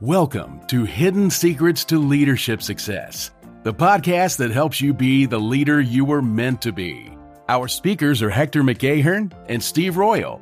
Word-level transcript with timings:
Welcome 0.00 0.60
to 0.68 0.84
Hidden 0.84 1.28
Secrets 1.28 1.84
to 1.86 1.98
Leadership 1.98 2.62
Success, 2.62 3.32
the 3.64 3.74
podcast 3.74 4.36
that 4.36 4.52
helps 4.52 4.80
you 4.80 4.94
be 4.94 5.26
the 5.26 5.40
leader 5.40 5.80
you 5.80 6.04
were 6.04 6.22
meant 6.22 6.62
to 6.62 6.70
be. 6.70 7.10
Our 7.48 7.66
speakers 7.66 8.22
are 8.22 8.30
Hector 8.30 8.62
McAhern 8.62 9.32
and 9.48 9.60
Steve 9.60 9.96
Royal, 9.96 10.40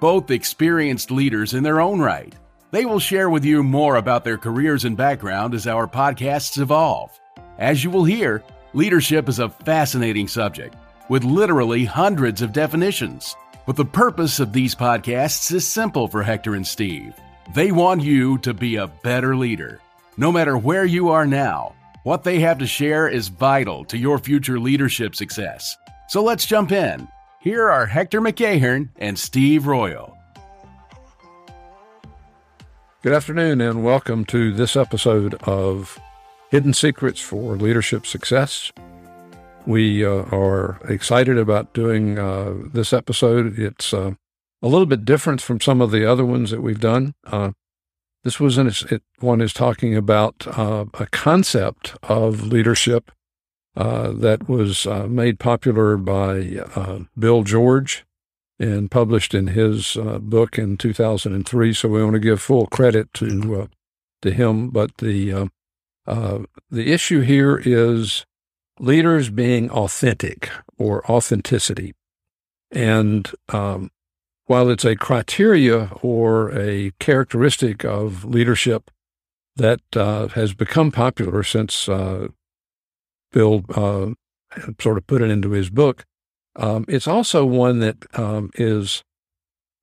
both 0.00 0.32
experienced 0.32 1.12
leaders 1.12 1.54
in 1.54 1.62
their 1.62 1.80
own 1.80 2.00
right. 2.00 2.34
They 2.72 2.84
will 2.84 2.98
share 2.98 3.30
with 3.30 3.44
you 3.44 3.62
more 3.62 3.94
about 3.94 4.24
their 4.24 4.38
careers 4.38 4.84
and 4.84 4.96
background 4.96 5.54
as 5.54 5.68
our 5.68 5.86
podcasts 5.86 6.60
evolve. 6.60 7.12
As 7.58 7.84
you 7.84 7.90
will 7.90 8.04
hear, 8.04 8.42
leadership 8.72 9.28
is 9.28 9.38
a 9.38 9.50
fascinating 9.50 10.26
subject 10.26 10.74
with 11.08 11.22
literally 11.22 11.84
hundreds 11.84 12.42
of 12.42 12.52
definitions. 12.52 13.36
But 13.66 13.76
the 13.76 13.84
purpose 13.84 14.40
of 14.40 14.52
these 14.52 14.74
podcasts 14.74 15.52
is 15.52 15.64
simple 15.64 16.08
for 16.08 16.24
Hector 16.24 16.56
and 16.56 16.66
Steve 16.66 17.14
they 17.54 17.72
want 17.72 18.02
you 18.02 18.38
to 18.38 18.52
be 18.52 18.76
a 18.76 18.86
better 18.86 19.36
leader. 19.36 19.80
No 20.16 20.32
matter 20.32 20.58
where 20.58 20.84
you 20.84 21.10
are 21.10 21.26
now, 21.26 21.74
what 22.02 22.24
they 22.24 22.40
have 22.40 22.58
to 22.58 22.66
share 22.66 23.08
is 23.08 23.28
vital 23.28 23.84
to 23.86 23.98
your 23.98 24.18
future 24.18 24.58
leadership 24.58 25.14
success. 25.14 25.76
So 26.08 26.22
let's 26.22 26.46
jump 26.46 26.72
in. 26.72 27.08
Here 27.40 27.68
are 27.68 27.86
Hector 27.86 28.20
McAhern 28.20 28.88
and 28.96 29.18
Steve 29.18 29.66
Royal. 29.66 30.16
Good 33.02 33.12
afternoon, 33.12 33.60
and 33.60 33.84
welcome 33.84 34.24
to 34.26 34.52
this 34.52 34.74
episode 34.74 35.34
of 35.44 36.00
Hidden 36.50 36.74
Secrets 36.74 37.20
for 37.20 37.56
Leadership 37.56 38.06
Success. 38.06 38.72
We 39.66 40.04
uh, 40.04 40.24
are 40.32 40.80
excited 40.88 41.38
about 41.38 41.72
doing 41.72 42.18
uh, 42.18 42.54
this 42.72 42.92
episode. 42.92 43.58
It's 43.58 43.92
uh, 43.94 44.14
a 44.62 44.68
little 44.68 44.86
bit 44.86 45.04
different 45.04 45.40
from 45.40 45.60
some 45.60 45.80
of 45.80 45.90
the 45.90 46.10
other 46.10 46.24
ones 46.24 46.50
that 46.50 46.62
we've 46.62 46.80
done. 46.80 47.14
Uh, 47.24 47.52
this 48.24 48.40
was 48.40 48.58
an, 48.58 48.72
it, 48.90 49.02
one 49.20 49.40
is 49.40 49.52
talking 49.52 49.96
about 49.96 50.46
uh, 50.46 50.86
a 50.94 51.06
concept 51.06 51.94
of 52.02 52.42
leadership 52.42 53.12
uh, 53.76 54.10
that 54.10 54.48
was 54.48 54.86
uh, 54.86 55.06
made 55.06 55.38
popular 55.38 55.96
by 55.96 56.58
uh, 56.74 57.00
Bill 57.18 57.42
George 57.42 58.04
and 58.58 58.90
published 58.90 59.34
in 59.34 59.48
his 59.48 59.96
uh, 59.96 60.18
book 60.18 60.58
in 60.58 60.78
2003. 60.78 61.74
So 61.74 61.88
we 61.88 62.02
want 62.02 62.14
to 62.14 62.20
give 62.20 62.40
full 62.40 62.66
credit 62.66 63.12
to 63.14 63.68
to 64.22 64.30
him. 64.30 64.70
But 64.70 64.96
the 64.96 65.50
the 66.06 66.92
issue 66.92 67.20
here 67.20 67.62
is 67.62 68.24
leaders 68.80 69.28
being 69.28 69.70
authentic 69.70 70.50
or 70.78 71.08
authenticity, 71.10 71.94
and 72.72 73.30
um, 73.50 73.90
while 74.46 74.70
it's 74.70 74.84
a 74.84 74.96
criteria 74.96 75.90
or 76.02 76.56
a 76.58 76.92
characteristic 76.98 77.84
of 77.84 78.24
leadership 78.24 78.90
that 79.56 79.80
uh, 79.94 80.28
has 80.28 80.54
become 80.54 80.92
popular 80.92 81.42
since 81.42 81.88
uh, 81.88 82.28
Bill 83.32 83.64
uh, 83.74 84.10
sort 84.80 84.98
of 84.98 85.06
put 85.06 85.22
it 85.22 85.30
into 85.30 85.50
his 85.50 85.70
book, 85.70 86.04
um, 86.54 86.84
it's 86.88 87.08
also 87.08 87.44
one 87.44 87.80
that 87.80 87.96
um, 88.18 88.50
is 88.54 89.02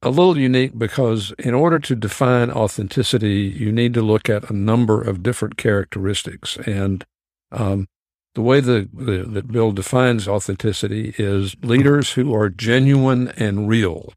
a 0.01 0.09
little 0.09 0.37
unique 0.37 0.77
because 0.77 1.33
in 1.39 1.53
order 1.53 1.79
to 1.79 1.95
define 1.95 2.51
authenticity, 2.51 3.41
you 3.41 3.71
need 3.71 3.93
to 3.93 4.01
look 4.01 4.29
at 4.29 4.49
a 4.49 4.53
number 4.53 5.01
of 5.01 5.23
different 5.23 5.57
characteristics. 5.57 6.57
And 6.65 7.05
um, 7.51 7.87
the 8.35 8.41
way 8.41 8.59
the, 8.59 8.89
the, 8.91 9.23
that 9.23 9.51
Bill 9.51 9.71
defines 9.71 10.27
authenticity 10.27 11.13
is 11.17 11.55
leaders 11.61 12.13
who 12.13 12.33
are 12.33 12.49
genuine 12.49 13.29
and 13.37 13.69
real. 13.69 14.13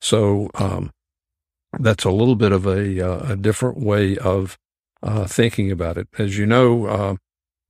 So 0.00 0.50
um, 0.54 0.92
that's 1.78 2.04
a 2.04 2.10
little 2.10 2.36
bit 2.36 2.52
of 2.52 2.66
a, 2.66 3.00
uh, 3.00 3.32
a 3.32 3.36
different 3.36 3.78
way 3.78 4.16
of 4.16 4.56
uh, 5.02 5.26
thinking 5.26 5.70
about 5.70 5.96
it. 5.96 6.08
As 6.18 6.38
you 6.38 6.46
know, 6.46 6.86
uh, 6.86 7.16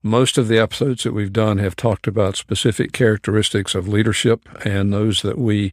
most 0.03 0.39
of 0.39 0.49
the 0.49 0.59
episodes 0.59 1.03
that 1.03 1.13
we've 1.13 1.33
done 1.33 1.59
have 1.59 1.77
talked 1.77 2.07
about 2.07 2.37
specific 2.37 2.93
characteristics 2.93 3.75
of 3.75 3.89
leadership 3.89 4.49
and 4.65 4.93
those 4.93 5.23
that 5.23 5.39
we 5.39 5.73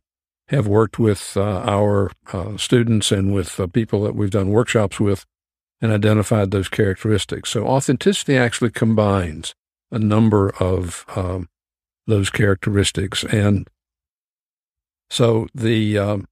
have 0.49 0.67
worked 0.67 0.99
with 0.99 1.35
uh, 1.37 1.61
our 1.65 2.11
uh, 2.33 2.57
students 2.57 3.11
and 3.11 3.33
with 3.33 3.59
people 3.73 4.03
that 4.03 4.15
we've 4.15 4.31
done 4.31 4.49
workshops 4.49 4.99
with 4.99 5.25
and 5.81 5.91
identified 5.91 6.51
those 6.51 6.69
characteristics. 6.69 7.49
So 7.49 7.65
authenticity 7.65 8.37
actually 8.37 8.71
combines 8.71 9.53
a 9.91 9.99
number 9.99 10.49
of 10.59 11.05
um, 11.15 11.49
those 12.07 12.29
characteristics. 12.29 13.23
And 13.23 13.67
so 15.09 15.47
the 15.53 15.97
um, 15.97 16.27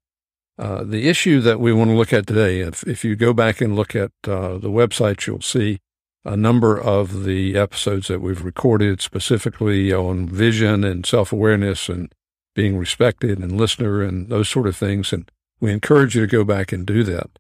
uh, 0.57 0.83
the 0.83 1.09
issue 1.09 1.41
that 1.41 1.59
we 1.59 1.73
want 1.73 1.89
to 1.89 1.95
look 1.95 2.13
at 2.13 2.27
today, 2.27 2.59
if, 2.59 2.83
if 2.87 3.03
you 3.03 3.15
go 3.15 3.33
back 3.33 3.59
and 3.59 3.75
look 3.75 3.95
at 3.95 4.11
uh, 4.25 4.57
the 4.57 4.69
website, 4.69 5.25
you'll 5.25 5.41
see 5.41 5.79
a 6.25 6.37
number 6.37 6.79
of 6.79 7.23
the 7.23 7.57
episodes 7.57 8.07
that 8.07 8.21
we've 8.21 8.43
recorded 8.43 9.01
specifically 9.01 9.91
on 9.91 10.27
vision 10.27 10.83
and 10.83 11.05
self 11.05 11.33
awareness 11.33 11.89
and 11.89 12.13
being 12.55 12.77
respected 12.77 13.39
and 13.39 13.57
listener 13.57 14.01
and 14.01 14.29
those 14.29 14.47
sort 14.47 14.67
of 14.67 14.75
things. 14.75 15.11
And 15.11 15.29
we 15.59 15.71
encourage 15.71 16.15
you 16.15 16.21
to 16.21 16.27
go 16.27 16.43
back 16.43 16.71
and 16.71 16.85
do 16.85 17.03
that. 17.03 17.31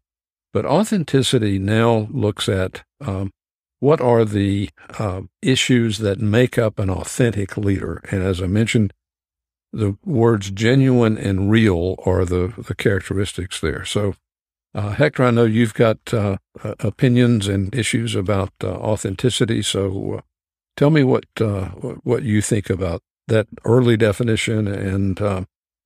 But 0.51 0.65
authenticity 0.65 1.59
now 1.59 2.07
looks 2.11 2.49
at 2.49 2.83
um, 2.99 3.31
what 3.79 4.01
are 4.01 4.25
the 4.25 4.69
uh, 4.97 5.21
issues 5.41 5.99
that 5.99 6.19
make 6.19 6.57
up 6.57 6.79
an 6.79 6.89
authentic 6.89 7.57
leader. 7.57 8.01
And 8.11 8.23
as 8.23 8.41
I 8.41 8.47
mentioned, 8.47 8.93
the 9.73 9.97
words 10.05 10.51
genuine 10.51 11.17
and 11.17 11.49
real 11.49 11.95
are 12.05 12.23
the, 12.23 12.53
the 12.57 12.75
characteristics 12.75 13.59
there. 13.59 13.83
So, 13.83 14.13
uh, 14.75 14.91
Hector, 14.91 15.23
I 15.23 15.31
know 15.31 15.45
you've 15.45 15.73
got 15.73 15.97
uh, 16.13 16.37
uh 16.63 16.75
opinions 16.79 17.47
and 17.47 17.73
issues 17.75 18.15
about 18.15 18.51
uh, 18.63 18.67
authenticity. 18.67 19.63
So, 19.63 20.15
uh, 20.17 20.21
tell 20.77 20.91
me 20.91 21.03
what 21.03 21.25
uh, 21.41 21.65
what 22.03 22.23
you 22.23 22.41
think 22.41 22.69
about 22.69 23.01
that 23.27 23.47
early 23.65 23.97
definition 23.97 24.67
and 24.67 25.19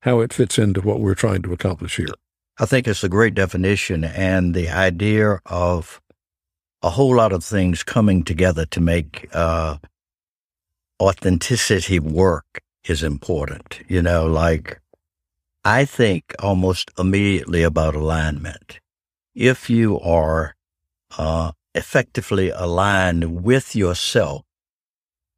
how 0.02 0.20
it 0.20 0.32
fits 0.32 0.58
into 0.58 0.80
what 0.80 1.00
we're 1.00 1.14
trying 1.14 1.42
to 1.42 1.52
accomplish 1.52 1.96
here. 1.96 2.14
I 2.60 2.66
think 2.66 2.86
it's 2.86 3.04
a 3.04 3.08
great 3.08 3.34
definition, 3.34 4.04
and 4.04 4.54
the 4.54 4.68
idea 4.68 5.40
of 5.46 6.00
a 6.82 6.90
whole 6.90 7.16
lot 7.16 7.32
of 7.32 7.44
things 7.44 7.82
coming 7.82 8.22
together 8.22 8.66
to 8.66 8.80
make 8.80 9.28
authenticity 11.00 12.00
work 12.00 12.62
is 12.88 13.02
important. 13.02 13.80
You 13.88 14.02
know, 14.02 14.26
like 14.26 14.80
I 15.64 15.84
think 15.84 16.34
almost 16.38 16.90
immediately 16.98 17.62
about 17.62 17.94
alignment. 17.94 18.80
If 19.34 19.70
you 19.70 20.00
are 20.00 20.54
uh, 21.16 21.52
effectively 21.74 22.50
aligned 22.50 23.44
with 23.44 23.76
yourself, 23.76 24.44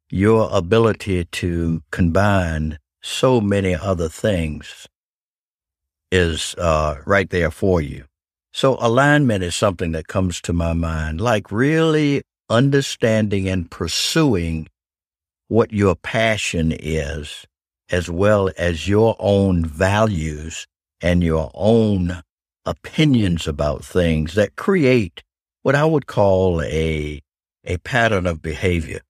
your 0.09 0.49
ability 0.51 1.25
to 1.25 1.83
combine 1.91 2.79
so 3.01 3.41
many 3.41 3.75
other 3.75 4.09
things 4.09 4.87
is 6.11 6.55
uh, 6.57 6.95
right 7.05 7.29
there 7.29 7.51
for 7.51 7.81
you. 7.81 8.05
So 8.53 8.77
alignment 8.79 9.43
is 9.43 9.55
something 9.55 9.93
that 9.93 10.07
comes 10.07 10.41
to 10.41 10.53
my 10.53 10.73
mind, 10.73 11.21
like 11.21 11.51
really 11.51 12.23
understanding 12.49 13.47
and 13.47 13.71
pursuing 13.71 14.67
what 15.51 15.73
your 15.73 15.95
passion 15.95 16.71
is, 16.71 17.45
as 17.89 18.09
well 18.09 18.49
as 18.57 18.87
your 18.87 19.17
own 19.19 19.65
values 19.65 20.65
and 21.01 21.21
your 21.21 21.51
own 21.53 22.21
opinions 22.65 23.49
about 23.49 23.83
things 23.83 24.35
that 24.35 24.55
create 24.55 25.23
what 25.61 25.75
I 25.75 25.83
would 25.83 26.07
call 26.07 26.61
a, 26.61 27.21
a 27.65 27.77
pattern 27.79 28.27
of 28.27 28.41
behavior. 28.41 29.01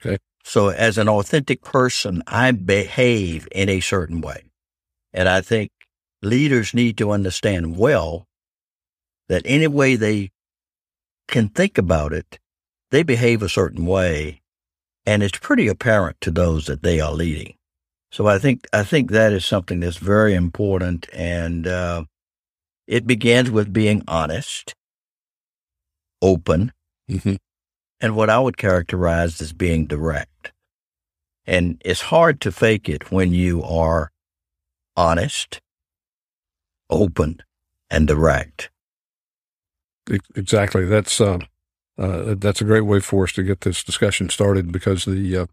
Okay. 0.00 0.18
So 0.44 0.68
as 0.68 0.98
an 0.98 1.08
authentic 1.08 1.62
person, 1.62 2.22
I 2.28 2.52
behave 2.52 3.48
in 3.50 3.68
a 3.68 3.80
certain 3.80 4.20
way. 4.20 4.44
And 5.12 5.28
I 5.28 5.40
think 5.40 5.72
leaders 6.22 6.74
need 6.74 6.96
to 6.98 7.10
understand 7.10 7.76
well 7.76 8.28
that 9.28 9.42
any 9.44 9.66
way 9.66 9.96
they 9.96 10.30
can 11.26 11.48
think 11.48 11.76
about 11.76 12.12
it, 12.12 12.38
they 12.92 13.02
behave 13.02 13.42
a 13.42 13.48
certain 13.48 13.84
way 13.84 14.42
and 15.06 15.22
it's 15.22 15.38
pretty 15.38 15.68
apparent 15.68 16.20
to 16.20 16.30
those 16.30 16.66
that 16.66 16.82
they 16.82 17.00
are 17.00 17.12
leading. 17.12 17.54
So 18.10 18.26
I 18.26 18.38
think 18.38 18.66
I 18.72 18.82
think 18.82 19.10
that 19.10 19.32
is 19.32 19.46
something 19.46 19.80
that's 19.80 19.96
very 19.98 20.34
important, 20.34 21.08
and 21.12 21.66
uh, 21.66 22.04
it 22.86 23.06
begins 23.06 23.50
with 23.50 23.72
being 23.72 24.02
honest, 24.08 24.74
open, 26.20 26.72
mm-hmm. 27.10 27.34
and 28.00 28.16
what 28.16 28.30
I 28.30 28.38
would 28.38 28.56
characterize 28.56 29.40
as 29.40 29.52
being 29.52 29.86
direct. 29.86 30.52
And 31.46 31.80
it's 31.84 32.02
hard 32.02 32.40
to 32.40 32.52
fake 32.52 32.88
it 32.88 33.12
when 33.12 33.32
you 33.32 33.62
are 33.62 34.10
honest, 34.96 35.60
open, 36.90 37.42
and 37.90 38.08
direct. 38.08 38.70
Exactly. 40.34 40.84
That's 40.84 41.20
uh, 41.20 41.38
uh, 41.98 42.34
that's 42.38 42.60
a 42.60 42.64
great 42.64 42.82
way 42.82 43.00
for 43.00 43.24
us 43.24 43.32
to 43.32 43.42
get 43.42 43.62
this 43.62 43.82
discussion 43.82 44.28
started 44.28 44.70
because 44.70 45.04
the 45.04 45.36
uh, 45.36 45.46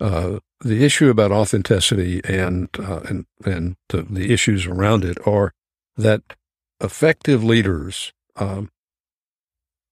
uh, 0.00 0.38
the 0.60 0.84
issue 0.84 1.10
about 1.10 1.30
authenticity 1.30 2.20
and 2.24 2.68
uh, 2.78 3.00
and 3.08 3.26
and 3.44 3.76
the, 3.90 4.02
the, 4.02 4.32
issues 4.32 4.66
around 4.66 5.04
it 5.04 5.18
are 5.26 5.52
that 5.96 6.22
effective 6.80 7.44
leaders 7.44 8.12
um, 8.36 8.70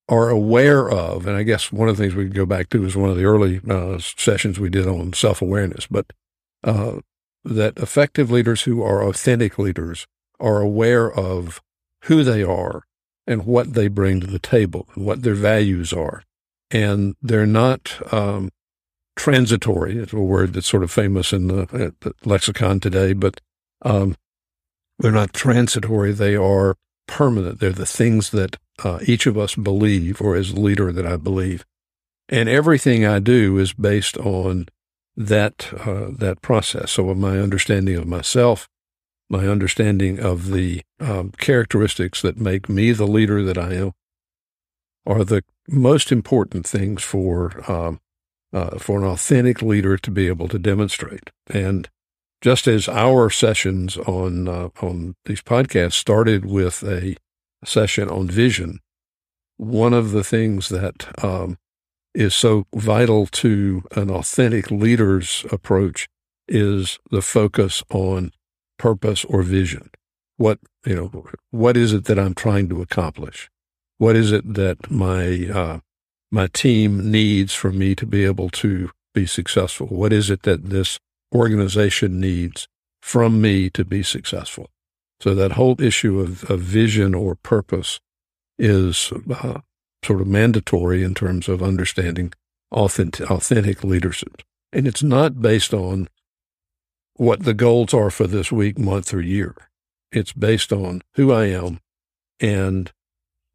are 0.09 0.29
aware 0.29 0.91
of, 0.91 1.27
and 1.27 1.37
I 1.37 1.43
guess 1.43 1.71
one 1.71 1.89
of 1.89 1.97
the 1.97 2.03
things 2.03 2.15
we 2.15 2.25
could 2.25 2.35
go 2.35 2.47
back 2.47 2.69
to 2.71 2.85
is 2.85 2.97
one 2.97 3.11
of 3.11 3.17
the 3.17 3.25
early 3.25 3.61
uh, 3.69 3.99
sessions 3.99 4.59
we 4.59 4.71
did 4.71 4.89
on 4.89 5.13
self 5.13 5.41
awareness, 5.43 5.87
but 5.87 6.07
that 6.63 7.73
effective 7.77 8.31
leaders 8.31 8.63
who 8.63 8.83
are 8.83 9.03
authentic 9.05 9.59
leaders 9.59 10.07
are 10.41 10.61
aware 10.61 11.13
of 11.13 11.61
who 12.05 12.25
they 12.25 12.43
are 12.43 12.85
and 13.27 13.47
what 13.47 13.75
they 13.75 13.89
bring 13.89 14.21
to 14.21 14.27
the 14.27 14.39
table 14.39 14.89
and 14.95 15.05
what 15.05 15.23
their 15.23 15.35
values 15.35 15.93
are. 15.93 16.23
And 16.71 17.15
they're 17.23 17.47
not 17.47 18.01
um, 18.13 18.51
transitory. 19.17 19.99
It's 19.99 20.13
a 20.13 20.19
word 20.19 20.55
that's 20.55 20.69
sort 20.69 20.83
of 20.83 20.91
famous 20.91 21.33
in 21.33 21.49
the, 21.49 21.95
the 22.01 22.15
lexicon 22.25 22.81
today, 22.81 23.13
but 23.13 23.41
um, 23.83 24.17
they're 24.99 25.13
not 25.13 25.33
transitory. 25.33 26.13
They 26.13 26.37
are 26.37 26.77
permanent. 27.07 27.61
They're 27.61 27.71
the 27.73 27.87
things 27.87 28.31
that 28.31 28.57
uh, 28.83 29.01
each 29.07 29.27
of 29.27 29.37
us 29.37 29.55
believe, 29.55 30.21
or 30.21 30.35
as 30.35 30.51
a 30.51 30.61
leader 30.61 30.93
that 30.93 31.07
I 31.07 31.17
believe. 31.17 31.65
And 32.29 32.49
everything 32.49 33.05
I 33.05 33.19
do 33.19 33.59
is 33.59 33.73
based 33.73 34.17
on 34.17 34.69
that 35.17 35.73
uh, 35.87 36.11
that 36.19 36.41
process. 36.41 36.93
So, 36.93 37.15
my 37.15 37.39
understanding 37.39 37.97
of 37.97 38.07
myself, 38.07 38.69
my 39.29 39.47
understanding 39.47 40.21
of 40.21 40.51
the 40.51 40.83
um, 41.01 41.33
characteristics 41.39 42.23
that 42.23 42.39
make 42.39 42.69
me 42.69 42.93
the 42.93 43.07
leader 43.07 43.43
that 43.43 43.59
I 43.59 43.75
am, 43.75 43.93
are 45.07 45.25
the 45.25 45.43
most 45.69 46.13
important 46.13 46.67
things 46.67 47.03
for 47.03 47.71
um, 47.71 48.01
uh, 48.53 48.79
for 48.79 48.99
an 48.99 49.05
authentic 49.05 49.63
leader 49.63 49.97
to 49.97 50.11
be 50.11 50.29
able 50.29 50.49
to 50.49 50.59
demonstrate. 50.59 51.31
And 51.47 51.89
just 52.43 52.67
as 52.67 52.89
our 52.89 53.31
sessions 53.31 53.97
on 53.97 54.49
uh, 54.49 54.69
on 54.81 55.15
these 55.25 55.43
podcasts 55.43 55.95
started 55.95 56.45
with 56.45 56.83
a 56.83 57.17
session 57.65 58.09
on 58.11 58.29
vision, 58.29 58.81
one 59.57 59.95
of 59.95 60.11
the 60.11 60.25
things 60.25 60.69
that 60.69 61.25
um, 61.25 61.57
is 62.15 62.35
so 62.35 62.67
vital 62.75 63.27
to 63.27 63.85
an 63.93 64.11
authentic 64.11 64.71
leader's 64.71 65.47
approach 65.51 66.09
is 66.49 66.99
the 67.11 67.23
focus 67.23 67.83
on 67.91 68.33
purpose 68.83 69.25
or 69.27 69.43
vision. 69.43 69.89
What 70.39 70.59
you 70.85 70.97
know, 70.97 71.25
what 71.53 71.77
is 71.77 71.93
it 71.93 72.07
that 72.07 72.19
I'm 72.19 72.35
trying 72.35 72.69
to 72.71 72.83
accomplish? 72.83 73.49
What 73.99 74.17
is 74.17 74.33
it 74.33 74.55
that 74.55 74.91
my 74.91 75.49
uh, 75.61 75.79
my 76.33 76.49
team 76.49 77.11
needs 77.11 77.55
for 77.55 77.71
me 77.71 77.95
to 77.95 78.07
be 78.07 78.25
able 78.25 78.51
to 78.65 78.91
be 79.15 79.25
successful? 79.25 79.87
What 79.87 80.13
is 80.13 80.31
it 80.31 80.43
that 80.43 80.71
this 80.71 80.99
organization 81.33 82.19
needs 82.19 82.67
from 83.01 83.41
me 83.41 83.71
to 83.71 83.85
be 83.85 84.03
successful? 84.03 84.67
So 85.21 85.37
that 85.37 85.53
whole 85.53 85.81
issue 85.81 86.19
of, 86.19 86.51
of 86.51 86.61
vision 86.61 87.15
or 87.15 87.37
purpose 87.37 88.01
is 88.59 89.13
uh, 89.31 89.61
sort 90.05 90.21
of 90.21 90.27
mandatory 90.27 91.05
in 91.05 91.15
terms 91.15 91.49
of 91.49 91.63
understanding 91.63 92.33
authentic, 92.73 93.31
authentic 93.31 93.85
leadership. 93.85 94.43
And 94.73 94.89
it's 94.89 95.05
not 95.05 95.41
based 95.41 95.73
on 95.73 96.09
what 97.17 97.45
the 97.45 97.55
goals 97.55 97.93
are 97.95 98.11
for 98.11 98.27
this 98.27 98.51
week, 98.51 98.79
month, 98.79 99.13
or 99.13 99.21
year. 99.21 99.55
It's 100.11 100.33
based 100.33 100.73
on 100.73 101.03
who 101.15 101.33
I 101.33 101.47
am 101.47 101.81
and 102.41 102.93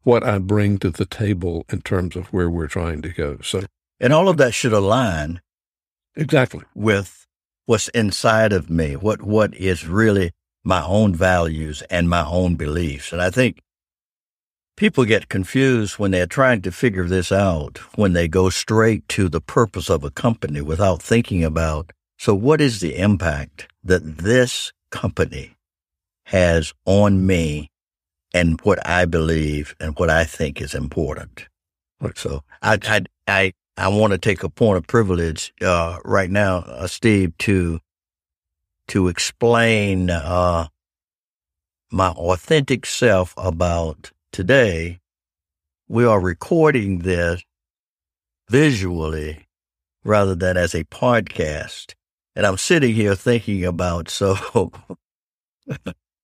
what 0.02 0.24
I 0.24 0.38
bring 0.38 0.78
to 0.78 0.90
the 0.90 1.04
table 1.04 1.64
in 1.70 1.82
terms 1.82 2.16
of 2.16 2.32
where 2.32 2.48
we're 2.48 2.66
trying 2.66 3.02
to 3.02 3.10
go. 3.10 3.38
So, 3.42 3.62
and 4.00 4.12
all 4.12 4.28
of 4.28 4.36
that 4.38 4.54
should 4.54 4.72
align 4.72 5.40
exactly 6.16 6.64
with 6.74 7.26
what's 7.66 7.88
inside 7.88 8.52
of 8.52 8.70
me, 8.70 8.96
what 8.96 9.22
what 9.22 9.54
is 9.54 9.86
really 9.86 10.32
my 10.64 10.82
own 10.84 11.14
values 11.14 11.82
and 11.90 12.08
my 12.08 12.24
own 12.24 12.56
beliefs. 12.56 13.12
And 13.12 13.20
I 13.20 13.30
think 13.30 13.60
people 14.76 15.04
get 15.04 15.28
confused 15.28 15.98
when 15.98 16.10
they're 16.10 16.26
trying 16.26 16.62
to 16.62 16.72
figure 16.72 17.06
this 17.06 17.32
out, 17.32 17.78
when 17.96 18.12
they 18.12 18.28
go 18.28 18.48
straight 18.48 19.08
to 19.08 19.28
the 19.28 19.40
purpose 19.40 19.90
of 19.90 20.04
a 20.04 20.10
company 20.10 20.60
without 20.60 21.02
thinking 21.02 21.44
about 21.44 21.92
so 22.18 22.34
what 22.34 22.60
is 22.60 22.80
the 22.80 22.96
impact 22.98 23.68
that 23.84 24.18
this 24.18 24.72
company 24.90 25.56
has 26.24 26.74
on 26.84 27.26
me 27.26 27.70
and 28.34 28.60
what 28.62 28.84
I 28.86 29.04
believe 29.06 29.74
and 29.80 29.98
what 29.98 30.10
I 30.10 30.24
think 30.24 30.60
is 30.60 30.74
important. 30.74 31.46
So 32.14 32.42
I 32.62 32.78
I 32.84 33.04
I, 33.26 33.52
I 33.76 33.88
want 33.88 34.12
to 34.12 34.18
take 34.18 34.42
a 34.42 34.48
point 34.48 34.76
of 34.76 34.86
privilege 34.86 35.52
uh, 35.62 35.98
right 36.04 36.30
now, 36.30 36.58
uh, 36.58 36.86
Steve, 36.86 37.36
to 37.38 37.80
to 38.88 39.08
explain 39.08 40.10
uh, 40.10 40.68
my 41.90 42.08
authentic 42.10 42.86
self 42.86 43.34
about 43.36 44.12
today. 44.32 45.00
We 45.88 46.04
are 46.04 46.20
recording 46.20 46.98
this 46.98 47.42
visually 48.50 49.46
rather 50.04 50.34
than 50.34 50.56
as 50.56 50.74
a 50.74 50.84
podcast, 50.84 51.94
and 52.38 52.46
I'm 52.46 52.56
sitting 52.56 52.94
here 52.94 53.16
thinking 53.16 53.64
about 53.64 54.08
so 54.08 54.36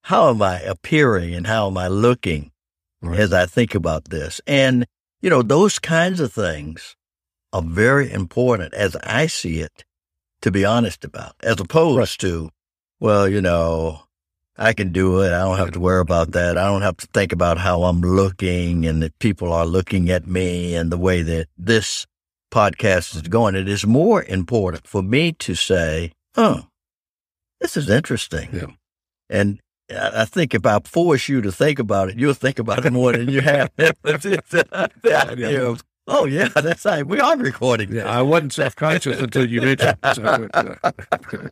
how 0.02 0.31
am 0.31 0.40
I 0.40 0.61
appearing 0.61 1.34
and 1.34 1.46
how 1.46 1.66
am 1.66 1.76
I 1.76 1.88
looking 1.88 2.52
right. 3.02 3.19
as 3.19 3.32
I 3.32 3.46
think 3.46 3.75
about 3.75 4.05
this? 4.06 4.40
And, 4.46 4.87
you 5.20 5.28
know, 5.28 5.43
those 5.43 5.81
kinds 5.81 6.20
of 6.20 6.32
things 6.32 6.94
are 7.52 7.62
very 7.62 8.12
important 8.12 8.75
as 8.75 8.94
I 9.02 9.26
see 9.26 9.58
it, 9.58 9.84
to 10.43 10.52
be 10.52 10.64
honest 10.64 11.05
about, 11.05 11.34
as 11.43 11.58
opposed 11.58 11.99
right. 12.22 12.31
to, 12.31 12.50
well, 13.00 13.28
you 13.28 13.43
know, 13.43 14.05
I 14.56 14.72
can 14.72 14.93
do 14.93 15.20
it. 15.20 15.32
I 15.32 15.40
don't 15.40 15.58
have 15.58 15.72
to 15.72 15.81
worry 15.81 16.00
about 16.00 16.31
that. 16.31 16.56
I 16.56 16.67
don't 16.67 16.82
have 16.82 16.99
to 16.99 17.08
think 17.08 17.32
about 17.32 17.58
how 17.58 17.82
I'm 17.82 18.02
looking 18.02 18.87
and 18.87 19.02
that 19.02 19.19
people 19.19 19.52
are 19.52 19.67
looking 19.67 20.10
at 20.10 20.28
me 20.28 20.76
and 20.76 20.93
the 20.93 20.99
way 20.99 21.22
that 21.22 21.49
this 21.58 22.06
podcast 22.54 23.16
is 23.16 23.22
going. 23.22 23.56
It 23.56 23.68
is 23.68 23.84
more 23.84 24.22
important 24.22 24.86
for 24.86 25.02
me 25.02 25.32
to 25.32 25.56
say, 25.56 26.12
oh, 26.36 26.68
this 27.60 27.76
is 27.76 27.90
interesting. 27.90 28.48
Yeah. 28.52 28.66
And 29.28 29.58
I 29.90 30.24
think 30.24 30.54
if 30.54 30.64
I 30.64 30.78
force 30.84 31.28
you 31.28 31.40
to 31.42 31.50
think 31.50 31.80
about 31.80 32.10
it, 32.10 32.18
you'll 32.18 32.32
think 32.32 32.60
about 32.60 32.86
it 32.86 32.92
more 32.92 33.12
than 33.12 33.28
you 33.28 33.40
have. 33.40 33.70
you 35.36 35.76
oh 36.06 36.26
yeah, 36.26 36.48
that's 36.48 36.84
right. 36.84 37.04
We 37.04 37.18
are 37.18 37.36
recording. 37.36 37.92
Yeah, 37.92 38.06
I 38.06 38.22
wasn't 38.22 38.52
self 38.52 38.76
conscious 38.76 39.20
until 39.20 39.50
you 39.50 39.60
mentioned. 39.60 39.98
So, 40.14 40.48
uh, 40.54 40.74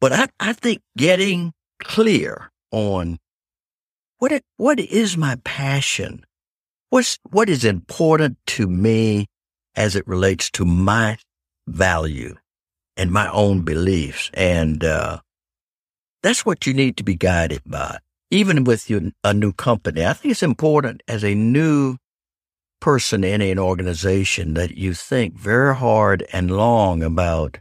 but 0.00 0.12
I, 0.12 0.28
I 0.38 0.52
think 0.52 0.82
getting 0.96 1.52
clear 1.82 2.50
on 2.70 3.18
what 4.18 4.30
it, 4.30 4.44
what 4.56 4.78
is 4.78 5.16
my 5.16 5.36
passion, 5.44 6.24
what's 6.90 7.18
what 7.30 7.48
is 7.48 7.64
important 7.64 8.38
to 8.46 8.68
me 8.68 9.26
as 9.76 9.96
it 9.96 10.06
relates 10.06 10.50
to 10.50 10.64
my 10.64 11.18
value 11.66 12.36
and 12.96 13.10
my 13.10 13.28
own 13.30 13.62
beliefs, 13.62 14.30
and 14.34 14.84
uh, 14.84 15.18
that's 16.22 16.46
what 16.46 16.66
you 16.66 16.72
need 16.72 16.96
to 16.96 17.04
be 17.04 17.14
guided 17.14 17.62
by. 17.66 17.98
Even 18.30 18.64
with 18.64 18.88
your, 18.88 19.02
a 19.22 19.34
new 19.34 19.52
company, 19.52 20.04
I 20.04 20.12
think 20.12 20.32
it's 20.32 20.42
important 20.42 21.02
as 21.08 21.24
a 21.24 21.34
new 21.34 21.96
person 22.80 23.24
in 23.24 23.40
an 23.40 23.58
organization 23.58 24.54
that 24.54 24.76
you 24.76 24.94
think 24.94 25.38
very 25.38 25.74
hard 25.74 26.26
and 26.32 26.50
long 26.50 27.02
about, 27.02 27.58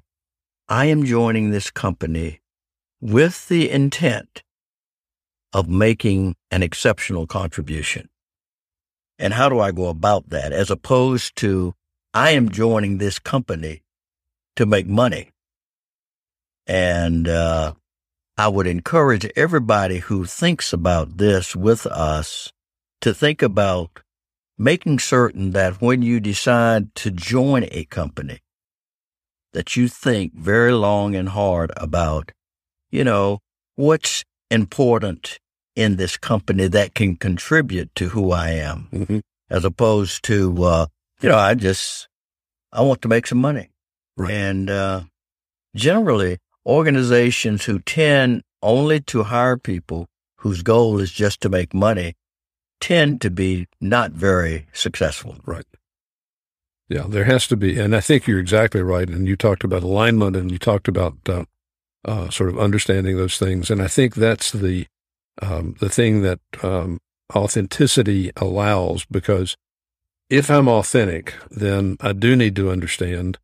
I 0.68 0.86
am 0.86 1.06
joining 1.06 1.52
this 1.52 1.72
company 1.72 2.42
with 3.00 3.48
the 3.48 3.70
intent 3.70 4.44
of 5.54 5.70
making 5.70 6.36
an 6.52 6.64
exceptional 6.64 7.28
contribution. 7.28 8.10
And 9.20 9.34
how 9.34 9.50
do 9.50 9.60
I 9.60 9.72
go 9.72 9.88
about 9.88 10.30
that? 10.30 10.52
As 10.52 10.72
opposed 10.72 11.36
to, 11.38 11.74
I 12.14 12.32
am 12.32 12.50
joining 12.50 12.98
this 12.98 13.18
company 13.18 13.82
to 14.56 14.66
make 14.66 14.88
money. 14.88 15.32
And, 16.68 17.28
uh, 17.28 17.74
I 18.38 18.48
would 18.48 18.68
encourage 18.68 19.26
everybody 19.36 20.00
who 20.00 20.26
thinks 20.26 20.74
about 20.74 21.18
this 21.18 21.56
with 21.56 21.86
us 21.86 22.52
to 23.02 23.14
think 23.14 23.42
about 23.42 24.00
making 24.58 25.00
certain 25.00 25.52
that 25.52 25.82
when 25.82 26.02
you 26.02 26.20
decide 26.20 26.94
to 26.96 27.12
join 27.12 27.68
a 27.72 27.86
company, 27.86 28.40
that 29.54 29.76
you 29.76 29.88
think 29.88 30.34
very 30.36 30.72
long 30.72 31.16
and 31.16 31.30
hard 31.30 31.72
about, 31.78 32.32
you 32.92 33.04
know, 33.04 33.40
what's 33.76 34.24
important 34.50 35.40
in 35.76 35.96
this 35.96 36.18
company 36.18 36.68
that 36.68 36.94
can 36.94 37.16
contribute 37.16 37.94
to 37.96 38.10
who 38.10 38.32
I 38.32 38.50
am, 38.52 38.88
mm-hmm. 38.92 39.20
as 39.50 39.66
opposed 39.66 40.24
to, 40.26 40.64
uh, 40.64 40.86
you 41.22 41.30
know, 41.30 41.38
I 41.38 41.54
just, 41.54 42.08
I 42.72 42.82
want 42.82 43.02
to 43.04 43.08
make 43.08 43.28
some 43.28 43.40
money. 43.40 43.70
Right. 44.18 44.32
And, 44.32 44.70
uh, 44.70 45.02
generally 45.76 46.38
organizations 46.66 47.66
who 47.66 47.80
tend 47.80 48.44
only 48.62 49.02
to 49.02 49.24
hire 49.24 49.58
people 49.58 50.08
whose 50.38 50.62
goal 50.62 51.00
is 51.00 51.12
just 51.12 51.42
to 51.42 51.50
make 51.50 51.74
money 51.74 52.16
tend 52.80 53.22
to 53.22 53.30
be 53.30 53.68
not 53.80 54.12
very 54.12 54.68
successful. 54.74 55.38
Right. 55.46 55.66
Yeah, 56.90 57.06
there 57.08 57.24
has 57.24 57.48
to 57.48 57.58
be, 57.58 57.80
and 57.80 57.96
I 57.96 58.02
think 58.02 58.28
you're 58.28 58.40
exactly 58.40 58.82
right. 58.82 59.10
And 59.10 59.28
you 59.28 59.36
talked 59.36 59.64
about 59.64 59.84
alignment, 59.84 60.36
and 60.36 60.52
you 60.52 60.60
talked 60.60 60.88
about 60.88 61.18
uh, 61.28 61.46
uh, 62.06 62.30
sort 62.30 62.50
of 62.50 62.60
understanding 62.60 63.16
those 63.16 63.38
things, 63.38 63.72
and 63.72 63.82
I 63.82 63.88
think 63.88 64.16
that's 64.16 64.52
the 64.52 64.86
um, 65.42 65.76
the 65.80 65.90
thing 65.90 66.22
that 66.22 66.40
um, 66.62 67.00
authenticity 67.34 68.32
allows 68.36 69.06
because 69.06 69.56
if 70.34 70.50
I'm 70.50 70.68
authentic, 70.68 71.36
then 71.52 71.96
I 72.02 72.12
do 72.12 72.36
need 72.36 72.56
to 72.56 72.72
understand 72.72 73.38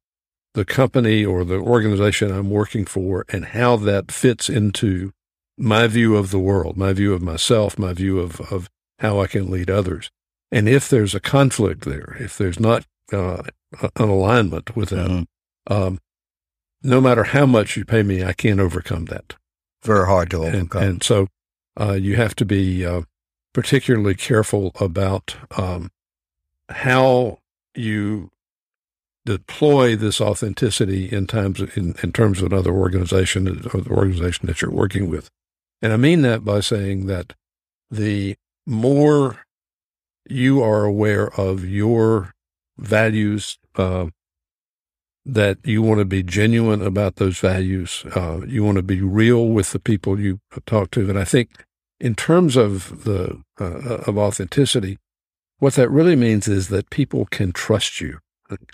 the 0.56 0.66
company 0.66 1.24
or 1.24 1.46
the 1.46 1.60
organization 1.60 2.32
I'm 2.32 2.50
working 2.50 2.84
for 2.84 3.26
and 3.30 3.46
how 3.46 3.76
that 3.76 4.12
fits 4.12 4.50
into 4.50 5.12
my 5.56 5.86
view 5.86 6.16
of 6.16 6.32
the 6.32 6.40
world, 6.40 6.78
my 6.78 6.92
view 6.94 7.14
of 7.14 7.22
myself, 7.22 7.78
my 7.78 7.94
view 7.94 8.18
of, 8.20 8.42
of 8.52 8.72
how 8.98 9.20
I 9.20 9.28
can 9.28 9.52
lead 9.52 9.70
others. 9.70 10.10
And 10.52 10.68
if 10.68 10.90
there's 10.90 11.14
a 11.14 11.20
conflict 11.20 11.86
there, 11.86 12.18
if 12.20 12.36
there's 12.40 12.60
not 12.60 12.88
uh, 13.14 13.44
an 13.96 14.10
alignment 14.10 14.76
with 14.76 14.90
that, 14.90 15.12
mm-hmm. 15.12 15.72
um, 15.72 16.00
no 16.82 17.00
matter 17.00 17.26
how 17.26 17.46
much 17.46 17.78
you 17.78 17.86
pay 17.86 18.02
me, 18.02 18.24
I 18.24 18.34
can't 18.34 18.60
overcome 18.60 19.06
that. 19.06 19.36
Very 19.84 20.08
hard 20.08 20.32
to 20.32 20.38
overcome. 20.38 20.82
And, 20.82 20.90
and 20.90 21.04
so 21.04 21.28
uh, 21.80 21.94
you 21.94 22.16
have 22.16 22.34
to 22.38 22.46
be 22.46 22.84
uh, 22.84 23.04
particularly 23.54 24.16
careful 24.16 24.72
about 24.80 25.36
um, 25.56 25.92
how 26.70 27.40
you 27.76 28.30
deploy 29.26 29.96
this 29.96 30.22
authenticity 30.22 31.12
in 31.12 31.28
times 31.28 31.60
in, 31.76 31.96
in 32.02 32.12
terms 32.12 32.42
of 32.42 32.52
another 32.52 32.72
organization 32.72 33.48
or 33.48 33.82
the 33.82 33.90
organization 33.92 34.48
that 34.48 34.62
you're 34.62 34.72
working 34.72 35.10
with. 35.10 35.30
And 35.82 35.94
I 35.94 35.98
mean 35.98 36.22
that 36.24 36.44
by 36.44 36.62
saying 36.62 37.06
that 37.08 37.34
the 37.92 38.36
more 38.66 39.38
you 40.28 40.62
are 40.62 40.84
aware 40.84 41.34
of 41.40 41.66
your 41.66 42.34
values, 42.78 43.58
uh, 43.76 44.08
that 45.26 45.58
you 45.64 45.82
want 45.82 46.00
to 46.00 46.06
be 46.06 46.24
genuine 46.24 46.82
about 46.82 47.18
those 47.18 47.40
values. 47.40 48.04
Uh, 48.16 48.42
you 48.48 48.64
want 48.64 48.78
to 48.78 48.84
be 48.84 49.02
real 49.02 49.48
with 49.48 49.72
the 49.72 49.80
people 49.80 50.20
you 50.20 50.40
talk 50.66 50.92
to. 50.92 51.10
And 51.10 51.20
I 51.20 51.26
think 51.26 51.66
in 52.00 52.16
terms 52.16 52.56
of 52.56 53.04
the, 53.04 53.42
uh, 53.60 54.00
of 54.08 54.18
authenticity, 54.18 54.98
what 55.60 55.74
that 55.76 55.90
really 55.90 56.16
means 56.16 56.48
is 56.48 56.70
that 56.70 56.90
people 56.90 57.26
can 57.26 57.52
trust 57.52 58.02
you. 58.02 58.20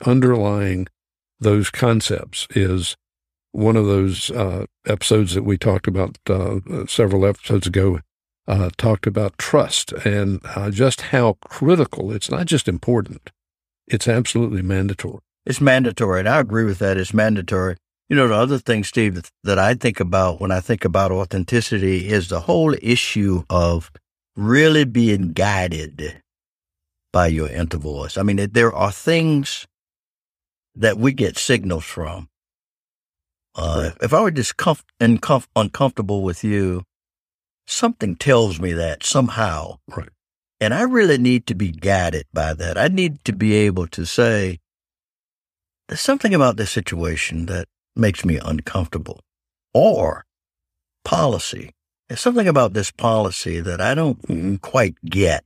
Underlying 0.06 0.88
those 1.40 1.70
concepts 1.70 2.48
is 2.52 2.96
one 3.52 3.76
of 3.76 3.86
those 3.86 4.32
uh, 4.32 4.66
episodes 4.86 5.34
that 5.34 5.44
we 5.44 5.58
talked 5.58 5.88
about 5.88 6.18
uh, 6.30 6.60
several 6.88 7.26
episodes 7.26 7.68
ago. 7.68 8.00
Uh, 8.48 8.70
talked 8.78 9.08
about 9.08 9.36
trust 9.40 9.92
and 10.06 10.40
uh, 10.56 10.70
just 10.70 11.02
how 11.02 11.36
critical 11.42 12.12
it's 12.12 12.30
not 12.30 12.46
just 12.46 12.68
important, 12.68 13.32
it's 13.88 14.08
absolutely 14.08 14.62
mandatory. 14.62 15.18
It's 15.48 15.60
mandatory, 15.60 16.20
and 16.20 16.30
I 16.30 16.42
agree 16.42 16.64
with 16.64 16.78
that. 16.78 16.96
It's 16.96 17.12
mandatory. 17.12 17.76
You 18.08 18.16
know, 18.16 18.28
the 18.28 18.36
other 18.36 18.60
thing, 18.60 18.84
Steve, 18.84 19.16
that, 19.16 19.32
that 19.44 19.58
I 19.58 19.74
think 19.74 20.00
about 20.00 20.40
when 20.40 20.52
I 20.52 20.60
think 20.60 20.86
about 20.86 21.12
authenticity 21.12 22.08
is 22.08 22.30
the 22.30 22.42
whole 22.42 22.76
issue 22.84 23.44
of 23.50 23.90
really 24.36 24.84
being 24.84 25.34
guided 25.34 26.22
by 27.16 27.28
your 27.28 27.48
inner 27.48 27.78
voice. 27.78 28.18
I 28.18 28.24
mean, 28.24 28.46
there 28.52 28.74
are 28.74 28.92
things 28.92 29.66
that 30.76 30.98
we 30.98 31.14
get 31.14 31.38
signals 31.38 31.86
from. 31.86 32.28
Uh, 33.56 33.92
right. 33.94 33.98
If 34.04 34.14
I 34.14 34.22
were 34.22 34.32
just 34.32 34.58
uncomf- 34.58 35.48
uncomfortable 35.56 36.24
with 36.24 36.44
you, 36.44 36.84
something 37.68 38.18
tells 38.18 38.60
me 38.60 38.74
that 38.74 39.06
somehow. 39.06 39.78
Right. 39.88 40.10
And 40.60 40.74
I 40.74 40.82
really 40.82 41.18
need 41.18 41.48
to 41.48 41.56
be 41.56 41.72
guided 41.72 42.26
by 42.34 42.54
that. 42.54 42.78
I 42.78 42.90
need 42.90 43.24
to 43.24 43.32
be 43.32 43.54
able 43.54 43.88
to 43.88 44.06
say, 44.06 44.60
there's 45.88 46.02
something 46.02 46.34
about 46.34 46.58
this 46.58 46.72
situation 46.72 47.46
that 47.46 47.70
makes 47.96 48.26
me 48.26 48.40
uncomfortable. 48.44 49.22
Or 49.74 50.26
policy. 51.06 51.72
There's 52.10 52.20
something 52.20 52.50
about 52.50 52.74
this 52.74 52.92
policy 52.92 53.62
that 53.62 53.80
I 53.80 53.96
don't 53.96 54.62
quite 54.62 54.96
get. 55.06 55.46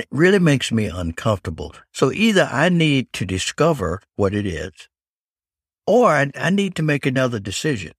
It 0.00 0.08
really 0.10 0.38
makes 0.38 0.70
me 0.72 0.86
uncomfortable. 0.86 1.74
So 1.92 2.12
either 2.12 2.48
I 2.50 2.68
need 2.68 3.12
to 3.14 3.24
discover 3.24 4.00
what 4.16 4.34
it 4.34 4.46
is, 4.46 4.88
or 5.86 6.10
I, 6.10 6.30
I 6.34 6.50
need 6.50 6.74
to 6.76 6.82
make 6.82 7.06
another 7.06 7.40
decision. 7.40 7.92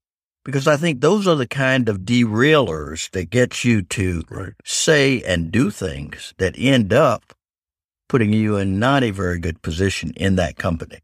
Because 0.45 0.67
I 0.67 0.77
think 0.77 1.01
those 1.01 1.27
are 1.27 1.35
the 1.35 1.47
kind 1.47 1.89
of 1.89 1.99
derailers 1.99 3.11
that 3.11 3.29
get 3.29 3.65
you 3.65 3.81
to 3.83 4.23
right. 4.29 4.53
say 4.63 5.21
and 5.23 5.51
do 5.51 5.69
things 5.69 6.33
that 6.37 6.55
end 6.57 6.93
up 6.93 7.33
putting 8.07 8.33
you 8.33 8.55
in 8.57 8.79
not 8.79 9.03
a 9.03 9.11
very 9.11 9.39
good 9.39 9.61
position 9.61 10.11
in 10.15 10.37
that 10.37 10.55
company. 10.55 10.99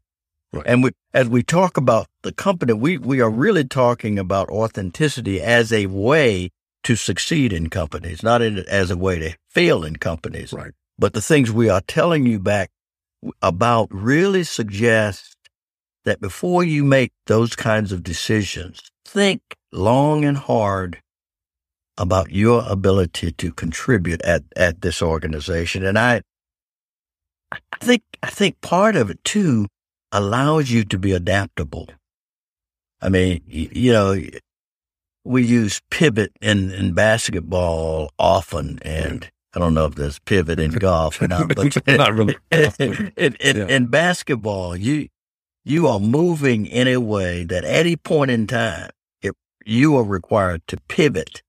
Right. 0.52 0.64
And 0.66 0.82
we, 0.82 0.90
as 1.12 1.28
we 1.28 1.42
talk 1.42 1.76
about 1.76 2.06
the 2.22 2.32
company, 2.32 2.72
we, 2.72 2.98
we 2.98 3.20
are 3.20 3.30
really 3.30 3.64
talking 3.64 4.18
about 4.18 4.48
authenticity 4.48 5.40
as 5.40 5.72
a 5.72 5.86
way 5.86 6.50
to 6.84 6.96
succeed 6.96 7.52
in 7.52 7.68
companies, 7.68 8.22
not 8.22 8.42
in, 8.42 8.60
as 8.68 8.90
a 8.90 8.96
way 8.96 9.18
to 9.18 9.36
fail 9.50 9.84
in 9.84 9.96
companies. 9.96 10.52
Right. 10.52 10.72
But 10.98 11.12
the 11.12 11.20
things 11.20 11.52
we 11.52 11.68
are 11.68 11.82
telling 11.82 12.26
you 12.26 12.38
back 12.38 12.70
about 13.42 13.88
really 13.90 14.44
suggest 14.44 15.36
that 16.04 16.20
before 16.20 16.64
you 16.64 16.84
make 16.84 17.12
those 17.26 17.56
kinds 17.56 17.92
of 17.92 18.02
decisions, 18.02 18.90
think 19.04 19.40
long 19.72 20.24
and 20.24 20.36
hard 20.36 21.00
about 21.98 22.30
your 22.30 22.64
ability 22.68 23.32
to 23.32 23.52
contribute 23.52 24.22
at, 24.22 24.42
at 24.54 24.82
this 24.82 25.02
organization. 25.02 25.84
And 25.84 25.98
I, 25.98 26.22
I 27.52 27.58
think, 27.80 28.02
I 28.22 28.30
think 28.30 28.60
part 28.60 28.96
of 28.96 29.10
it 29.10 29.22
too 29.24 29.66
allows 30.12 30.70
you 30.70 30.84
to 30.84 30.98
be 30.98 31.12
adaptable. 31.12 31.88
I 33.00 33.08
mean, 33.08 33.42
you 33.46 33.92
know, 33.92 34.18
we 35.24 35.44
use 35.44 35.80
pivot 35.90 36.32
in, 36.40 36.70
in 36.70 36.92
basketball 36.92 38.10
often 38.18 38.78
and 38.82 39.28
I 39.56 39.58
don't 39.58 39.72
know 39.72 39.86
if 39.86 39.94
there's 39.94 40.18
pivot 40.18 40.60
in 40.60 40.70
golf 40.72 41.22
or 41.22 41.28
not, 41.28 41.48
but 41.48 41.86
not 41.86 42.12
really. 42.12 42.36
in, 42.50 43.12
in, 43.16 43.36
yeah. 43.40 43.66
in, 43.66 43.86
basketball, 43.86 44.76
you 44.76 45.08
you 45.64 45.86
are 45.86 45.98
moving 45.98 46.66
in 46.66 46.86
a 46.86 46.98
way 46.98 47.42
that 47.44 47.64
at 47.64 47.70
any 47.70 47.96
point 47.96 48.30
in 48.30 48.46
time, 48.46 48.90
if 49.22 49.32
you 49.64 49.96
are 49.96 50.04
required 50.04 50.60
to 50.66 50.76
pivot, 50.88 51.42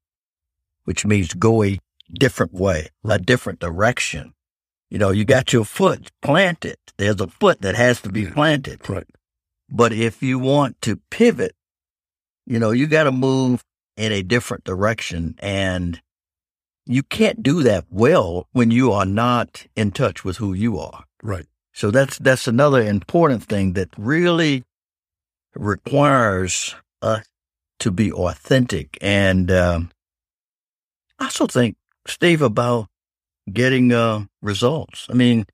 which 0.85 1.05
means 1.05 1.33
go 1.33 1.65
a 1.65 1.77
different 2.13 2.53
way, 2.53 2.87
a 3.03 3.19
different 3.19 3.59
direction. 3.59 4.33
You 4.89 4.99
know, 4.99 5.11
you 5.11 5.25
got 5.25 5.51
your 5.51 5.65
foot 5.65 6.09
planted. 6.21 6.77
There's 6.95 7.19
a 7.19 7.27
foot 7.27 7.61
that 7.61 7.75
has 7.75 7.99
to 8.01 8.09
be 8.09 8.25
planted. 8.25 8.89
Right. 8.89 9.05
But 9.69 9.91
if 9.91 10.23
you 10.23 10.39
want 10.39 10.81
to 10.83 10.95
pivot, 11.11 11.53
you 12.45 12.57
know, 12.57 12.71
you 12.71 12.87
got 12.87 13.03
to 13.03 13.11
move 13.11 13.65
in 13.97 14.13
a 14.13 14.23
different 14.23 14.63
direction 14.63 15.35
and 15.39 16.01
you 16.87 17.03
can't 17.03 17.43
do 17.43 17.63
that 17.63 17.85
well 17.89 18.47
when 18.51 18.71
you 18.71 18.91
are 18.91 19.05
not 19.05 19.65
in 19.75 19.91
touch 19.91 20.23
with 20.23 20.37
who 20.37 20.53
you 20.53 20.79
are. 20.79 21.05
Right. 21.21 21.45
So 21.73 21.91
that's 21.91 22.17
that's 22.17 22.47
another 22.47 22.81
important 22.81 23.43
thing 23.43 23.73
that 23.73 23.89
really 23.97 24.63
requires 25.55 26.75
us 27.01 27.25
to 27.79 27.91
be 27.91 28.11
authentic. 28.11 28.97
And 29.01 29.51
um, 29.51 29.91
I 31.19 31.25
also 31.25 31.47
think, 31.47 31.75
Steve, 32.07 32.41
about 32.41 32.87
getting 33.51 33.91
uh, 33.93 34.25
results. 34.41 35.07
I 35.09 35.13
mean, 35.13 35.45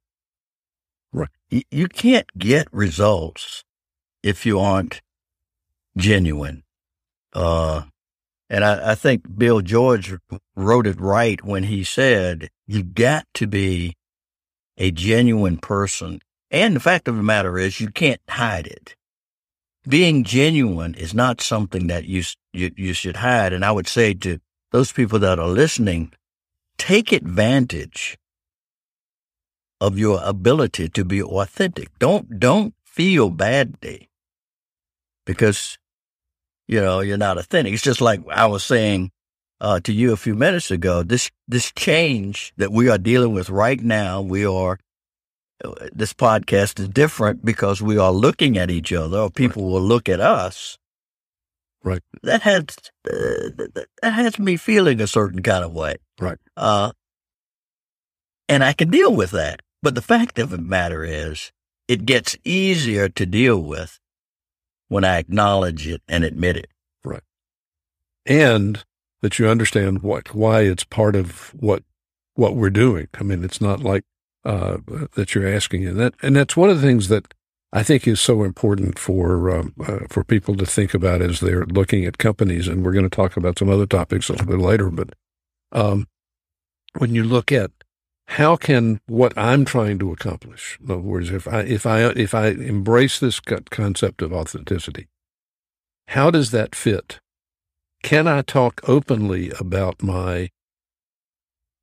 right. 1.12 1.30
y- 1.52 1.64
you 1.72 1.88
can't 1.88 2.28
get 2.38 2.68
results 2.72 3.64
if 4.22 4.46
you 4.46 4.60
aren't 4.60 5.02
genuine. 5.98 6.64
Uh, 7.34 7.84
and 8.54 8.64
I, 8.64 8.92
I 8.92 8.96
think 8.96 9.36
Bill 9.36 9.62
George 9.62 10.14
wrote 10.56 10.86
it 10.86 11.02
right 11.02 11.44
when 11.44 11.64
he 11.64 11.84
said, 11.84 12.52
you 12.68 12.84
got 12.84 13.26
to 13.34 13.48
be 13.48 13.96
a 14.78 14.92
genuine 14.92 15.58
person. 15.58 16.22
And 16.52 16.76
the 16.76 16.80
fact 16.80 17.08
of 17.08 17.16
the 17.16 17.24
matter 17.24 17.58
is 17.58 17.82
you 17.82 17.90
can't 17.90 18.22
hide 18.30 18.68
it. 18.68 18.96
Being 19.90 20.24
genuine 20.24 20.94
is 20.94 21.16
not 21.16 21.42
something 21.42 21.88
that 21.88 22.06
you, 22.06 22.22
you, 22.54 22.70
you 22.78 22.94
should 22.94 23.16
hide. 23.16 23.54
And 23.54 23.66
I 23.66 23.72
would 23.72 23.88
say 23.88 24.14
to 24.14 24.40
those 24.72 24.92
people 24.92 25.18
that 25.18 25.40
are 25.40 25.48
listening, 25.48 26.12
take 26.78 27.12
advantage 27.12 28.20
of 29.82 29.98
your 29.98 30.22
ability 30.24 30.90
to 30.90 31.04
be 31.04 31.24
authentic. 31.24 31.90
Don't, 31.98 32.40
don't 32.40 32.76
feel 32.86 33.32
badly 33.32 34.12
because 35.26 35.80
you 36.68 36.80
know, 36.80 37.00
you're 37.02 37.18
not 37.18 37.38
authentic. 37.38 37.74
It's 37.74 37.84
just 37.84 38.02
like 38.02 38.22
I 38.30 38.46
was 38.46 38.64
saying 38.64 39.12
uh, 39.62 39.80
to 39.82 39.94
you 39.94 40.14
a 40.14 40.18
few 40.18 40.36
minutes 40.36 40.72
ago. 40.72 41.04
This 41.04 41.32
this 41.48 41.72
change 41.72 42.54
that 42.58 42.72
we 42.72 42.90
are 42.90 42.98
dealing 42.98 43.34
with 43.34 43.50
right 43.50 43.82
now, 43.82 44.22
we 44.22 44.46
are. 44.46 44.80
Uh, 45.64 45.88
this 45.94 46.14
podcast 46.14 46.80
is 46.80 46.90
different 46.90 47.46
because 47.46 47.82
we 47.82 47.98
are 47.98 48.12
looking 48.12 48.58
at 48.58 48.70
each 48.70 48.92
other, 48.92 49.20
or 49.20 49.30
people 49.30 49.64
right. 49.64 49.72
will 49.72 49.82
look 49.82 50.10
at 50.10 50.20
us. 50.20 50.78
Right. 51.84 52.02
That 52.24 52.42
has 52.42 52.66
uh, 53.10 53.50
that 53.74 53.88
has 54.02 54.40
me 54.40 54.58
feeling 54.58 55.02
a 55.02 55.08
certain 55.08 55.44
kind 55.44 55.64
of 55.64 55.74
way. 55.74 55.98
Right. 56.20 56.38
Uh, 56.58 56.92
and 58.50 58.64
I 58.64 58.74
can 58.74 58.90
deal 58.90 59.14
with 59.14 59.32
that. 59.32 59.62
But 59.82 59.96
the 59.96 60.02
fact 60.02 60.40
of 60.40 60.50
the 60.50 60.58
matter 60.58 61.04
is, 61.04 61.52
it 61.88 62.06
gets 62.06 62.38
easier 62.46 63.10
to 63.10 63.26
deal 63.26 63.62
with 63.62 64.00
when 64.88 65.04
I 65.04 65.18
acknowledge 65.18 65.88
it 65.88 66.02
and 66.08 66.24
admit 66.24 66.58
it. 66.58 66.68
Right. 67.04 67.24
And 68.26 68.84
that 69.22 69.40
you 69.40 69.48
understand 69.48 70.04
what 70.04 70.36
why 70.36 70.62
it's 70.62 70.84
part 70.84 71.16
of 71.16 71.54
what 71.60 71.84
what 72.36 72.56
we're 72.56 72.70
doing. 72.70 73.08
I 73.20 73.24
mean, 73.24 73.44
it's 73.44 73.62
not 73.62 73.82
like 73.82 74.04
uh, 74.46 74.78
that 75.14 75.34
you're 75.34 75.48
asking, 75.48 75.88
and 75.88 76.00
that 76.00 76.14
and 76.22 76.36
that's 76.36 76.58
one 76.58 76.70
of 76.70 76.82
the 76.82 76.88
things 76.88 77.08
that 77.08 77.34
I 77.72 77.84
think 77.84 78.08
is 78.08 78.20
so 78.20 78.44
important 78.44 79.00
for 79.00 79.50
um, 79.50 79.74
uh, 79.86 80.00
for 80.10 80.24
people 80.24 80.56
to 80.58 80.66
think 80.66 80.94
about 80.94 81.22
as 81.22 81.40
they're 81.40 81.66
looking 81.66 82.06
at 82.06 82.18
companies. 82.18 82.68
And 82.68 82.86
we're 82.86 82.94
going 82.94 83.10
to 83.10 83.16
talk 83.16 83.38
about 83.38 83.58
some 83.58 83.70
other 83.70 83.86
topics 83.86 84.30
a 84.30 84.34
little 84.34 84.48
bit 84.48 84.60
later. 84.60 84.90
But 84.90 85.14
um, 85.72 86.08
when 86.98 87.16
you 87.16 87.24
look 87.24 87.52
at 87.52 87.72
how 88.28 88.56
can 88.56 89.00
what 89.06 89.38
I'm 89.38 89.66
trying 89.66 90.00
to 90.00 90.12
accomplish, 90.12 90.80
in 90.84 90.90
other 90.90 91.02
words, 91.02 91.30
if 91.30 91.48
I 91.48 91.62
if 91.62 91.86
I 91.86 92.02
if 92.02 92.34
I 92.34 92.48
embrace 92.48 93.20
this 93.20 93.40
concept 93.40 94.22
of 94.22 94.34
authenticity, 94.34 95.08
how 96.10 96.32
does 96.32 96.52
that 96.52 96.76
fit? 96.76 97.20
Can 98.02 98.28
I 98.28 98.42
talk 98.42 98.82
openly 98.88 99.52
about 99.60 100.02
my 100.02 100.50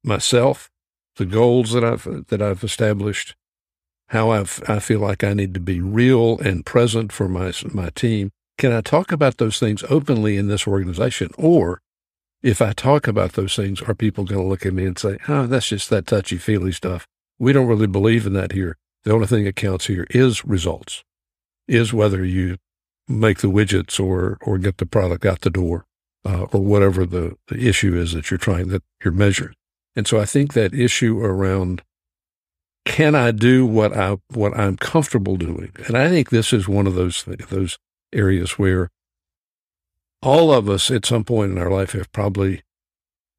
myself, 0.02 0.70
the 1.16 1.26
goals 1.26 1.72
that 1.72 1.84
I've 1.84 2.26
that 2.28 2.42
I've 2.42 2.64
established, 2.64 3.34
how 4.08 4.30
I've, 4.30 4.62
I 4.68 4.78
feel 4.78 5.00
like 5.00 5.22
I 5.22 5.34
need 5.34 5.54
to 5.54 5.60
be 5.60 5.80
real 5.80 6.38
and 6.40 6.66
present 6.66 7.12
for 7.12 7.28
my 7.28 7.52
my 7.72 7.90
team? 7.90 8.30
Can 8.58 8.72
I 8.72 8.80
talk 8.80 9.12
about 9.12 9.38
those 9.38 9.58
things 9.58 9.84
openly 9.88 10.36
in 10.36 10.48
this 10.48 10.66
organization, 10.66 11.30
or 11.38 11.80
if 12.42 12.62
I 12.62 12.72
talk 12.72 13.06
about 13.06 13.32
those 13.32 13.54
things, 13.54 13.82
are 13.82 13.94
people 13.94 14.24
going 14.24 14.40
to 14.40 14.46
look 14.46 14.64
at 14.64 14.72
me 14.72 14.86
and 14.86 14.98
say, 14.98 15.18
"Oh, 15.28 15.46
that's 15.46 15.68
just 15.68 15.90
that 15.90 16.06
touchy 16.06 16.38
feely 16.38 16.72
stuff"? 16.72 17.06
We 17.38 17.52
don't 17.52 17.66
really 17.66 17.86
believe 17.86 18.26
in 18.26 18.32
that 18.34 18.52
here. 18.52 18.76
The 19.04 19.12
only 19.12 19.26
thing 19.26 19.44
that 19.44 19.56
counts 19.56 19.86
here 19.86 20.06
is 20.10 20.44
results, 20.44 21.04
is 21.68 21.92
whether 21.92 22.24
you 22.24 22.56
make 23.08 23.38
the 23.38 23.50
widgets 23.50 23.98
or 23.98 24.38
or 24.42 24.58
get 24.58 24.78
the 24.78 24.86
product 24.86 25.24
out 25.24 25.40
the 25.40 25.50
door, 25.50 25.86
uh, 26.24 26.44
or 26.52 26.60
whatever 26.62 27.06
the, 27.06 27.36
the 27.48 27.68
issue 27.68 27.96
is 27.96 28.12
that 28.12 28.30
you're 28.30 28.38
trying 28.38 28.68
that 28.68 28.82
you're 29.04 29.12
measuring. 29.12 29.54
And 29.96 30.06
so 30.06 30.20
I 30.20 30.24
think 30.24 30.52
that 30.52 30.74
issue 30.74 31.22
around 31.22 31.82
can 32.84 33.14
I 33.14 33.30
do 33.30 33.66
what 33.66 33.96
I 33.96 34.16
what 34.32 34.56
I'm 34.58 34.76
comfortable 34.76 35.36
doing, 35.36 35.72
and 35.86 35.96
I 35.96 36.08
think 36.08 36.30
this 36.30 36.52
is 36.52 36.68
one 36.68 36.86
of 36.86 36.94
those 36.94 37.24
those 37.24 37.78
areas 38.12 38.52
where 38.52 38.88
all 40.22 40.52
of 40.52 40.68
us 40.68 40.90
at 40.90 41.06
some 41.06 41.24
point 41.24 41.52
in 41.52 41.58
our 41.58 41.70
life 41.70 41.92
have 41.92 42.12
probably 42.12 42.62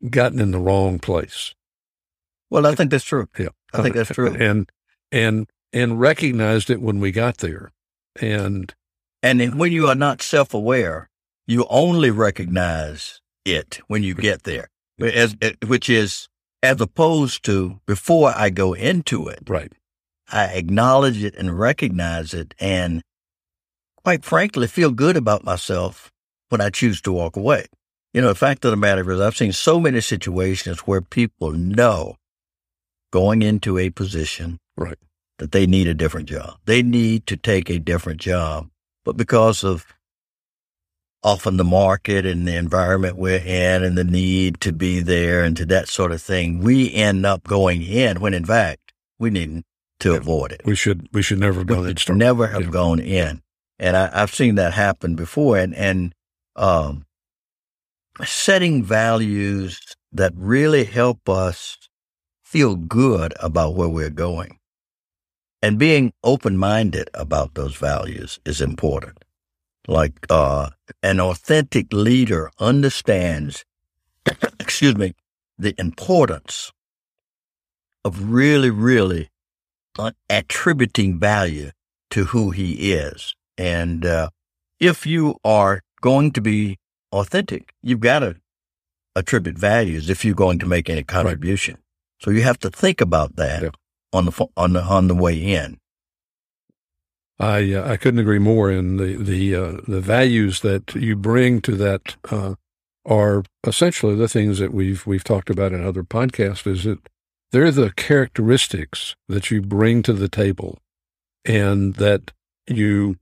gotten 0.09 0.39
in 0.39 0.51
the 0.51 0.59
wrong 0.59 0.99
place. 0.99 1.53
Well, 2.49 2.65
I 2.65 2.75
think 2.75 2.91
that's 2.91 3.05
true. 3.05 3.29
Yeah, 3.37 3.49
I 3.73 3.81
think 3.81 3.95
that's 3.95 4.11
true. 4.11 4.35
And 4.39 4.69
and 5.11 5.47
and 5.73 5.99
recognized 5.99 6.69
it 6.69 6.81
when 6.81 6.99
we 6.99 7.11
got 7.11 7.37
there, 7.37 7.71
and 8.19 8.73
and 9.23 9.55
when 9.59 9.71
you 9.71 9.87
are 9.87 9.95
not 9.95 10.21
self 10.21 10.53
aware, 10.53 11.09
you 11.47 11.65
only 11.69 12.11
recognize 12.11 13.21
it 13.45 13.79
when 13.87 14.03
you 14.03 14.13
get 14.13 14.43
there, 14.43 14.69
as 14.99 15.35
eh, 15.41 15.53
which 15.65 15.89
is 15.89 16.27
as 16.63 16.79
opposed 16.81 17.43
to 17.45 17.79
before 17.85 18.33
I 18.35 18.49
go 18.49 18.73
into 18.73 19.27
it. 19.27 19.43
Right. 19.47 19.71
I 20.31 20.45
acknowledge 20.45 21.23
it 21.23 21.35
and 21.35 21.59
recognize 21.59 22.33
it 22.33 22.53
and 22.59 23.01
quite 24.03 24.23
frankly 24.23 24.67
feel 24.67 24.91
good 24.91 25.17
about 25.17 25.43
myself 25.43 26.10
when 26.51 26.61
I 26.61 26.69
choose 26.69 27.01
to 27.01 27.11
walk 27.11 27.35
away. 27.35 27.65
You 28.13 28.21
know, 28.21 28.27
the 28.27 28.35
fact 28.35 28.65
of 28.65 28.71
the 28.71 28.77
matter 28.77 29.09
is 29.09 29.21
I've 29.21 29.37
seen 29.37 29.53
so 29.53 29.79
many 29.79 30.01
situations 30.01 30.79
where 30.81 31.01
people 31.01 31.51
know 31.51 32.17
going 33.11 33.41
into 33.41 33.77
a 33.77 33.89
position 33.89 34.59
right. 34.75 34.97
that 35.37 35.53
they 35.53 35.65
need 35.65 35.87
a 35.87 35.93
different 35.93 36.27
job. 36.27 36.57
They 36.65 36.83
need 36.83 37.25
to 37.27 37.37
take 37.37 37.69
a 37.69 37.79
different 37.79 38.19
job. 38.19 38.69
But 39.05 39.15
because 39.15 39.63
of 39.63 39.85
often 41.23 41.57
the 41.57 41.63
market 41.63 42.25
and 42.25 42.47
the 42.47 42.55
environment 42.55 43.15
we're 43.15 43.37
in 43.37 43.83
and 43.83 43.97
the 43.97 44.03
need 44.03 44.59
to 44.61 44.73
be 44.73 44.99
there 44.99 45.43
and 45.43 45.55
to 45.57 45.65
that 45.67 45.87
sort 45.87 46.11
of 46.11 46.21
thing, 46.21 46.59
we 46.59 46.93
end 46.93 47.25
up 47.25 47.43
going 47.43 47.81
in 47.81 48.19
when 48.19 48.33
in 48.33 48.45
fact 48.45 48.91
we 49.19 49.29
need 49.29 49.63
to 49.99 50.11
yeah. 50.11 50.17
avoid 50.17 50.51
it. 50.51 50.61
We 50.65 50.75
should 50.75 51.07
we 51.13 51.21
should 51.21 51.39
never 51.39 51.63
go 51.63 51.83
in. 51.83 51.95
Never 52.09 52.47
have 52.47 52.63
yeah. 52.63 52.69
gone 52.69 52.99
in. 52.99 53.41
And 53.79 53.95
I, 53.97 54.19
have 54.19 54.33
seen 54.33 54.55
that 54.55 54.73
happen 54.73 55.15
before 55.15 55.57
and, 55.57 55.73
and 55.73 56.13
um, 56.55 57.05
setting 58.23 58.83
values 58.83 59.79
that 60.11 60.33
really 60.35 60.83
help 60.83 61.29
us 61.29 61.77
feel 62.43 62.75
good 62.75 63.33
about 63.39 63.75
where 63.75 63.89
we're 63.89 64.09
going. 64.09 64.59
And 65.61 65.77
being 65.77 66.11
open 66.23 66.57
minded 66.57 67.09
about 67.13 67.53
those 67.53 67.75
values 67.75 68.39
is 68.45 68.61
important 68.61 69.23
like 69.87 70.25
uh, 70.29 70.69
an 71.01 71.19
authentic 71.19 71.91
leader 71.91 72.51
understands, 72.59 73.65
excuse 74.59 74.95
me, 74.95 75.13
the 75.57 75.75
importance 75.79 76.71
of 78.03 78.31
really, 78.31 78.69
really 78.69 79.29
attributing 80.29 81.19
value 81.19 81.71
to 82.09 82.25
who 82.25 82.51
he 82.51 82.93
is. 82.93 83.35
And 83.57 84.05
uh, 84.05 84.29
if 84.79 85.05
you 85.05 85.35
are 85.43 85.81
going 86.01 86.31
to 86.31 86.41
be 86.41 86.77
authentic, 87.11 87.73
you've 87.81 87.99
got 87.99 88.19
to 88.19 88.35
attribute 89.15 89.57
values 89.57 90.09
if 90.09 90.23
you're 90.25 90.35
going 90.35 90.59
to 90.59 90.65
make 90.65 90.89
any 90.89 91.03
contribution. 91.03 91.75
Right. 91.75 92.23
So 92.23 92.31
you 92.31 92.43
have 92.43 92.59
to 92.59 92.69
think 92.69 93.01
about 93.01 93.35
that 93.35 93.63
yeah. 93.63 93.69
on 94.13 94.25
the 94.25 94.47
on 94.55 94.73
the 94.73 94.81
on 94.83 95.07
the 95.07 95.15
way 95.15 95.37
in. 95.37 95.79
I 97.39 97.73
uh, 97.73 97.91
I 97.91 97.97
couldn't 97.97 98.19
agree 98.19 98.39
more. 98.39 98.69
And 98.69 98.99
the 98.99 99.15
the 99.15 99.55
uh, 99.55 99.77
the 99.87 100.01
values 100.01 100.61
that 100.61 100.93
you 100.93 101.15
bring 101.15 101.61
to 101.61 101.75
that 101.75 102.15
uh, 102.29 102.55
are 103.05 103.43
essentially 103.65 104.15
the 104.15 104.27
things 104.27 104.59
that 104.59 104.73
we've 104.73 105.05
we've 105.07 105.23
talked 105.23 105.49
about 105.49 105.73
in 105.73 105.83
other 105.83 106.03
podcasts. 106.03 106.67
Is 106.67 106.83
that 106.83 106.99
they're 107.51 107.71
the 107.71 107.91
characteristics 107.91 109.15
that 109.27 109.49
you 109.49 109.61
bring 109.61 110.03
to 110.03 110.13
the 110.13 110.29
table, 110.29 110.77
and 111.43 111.95
that 111.95 112.31
you 112.67 113.17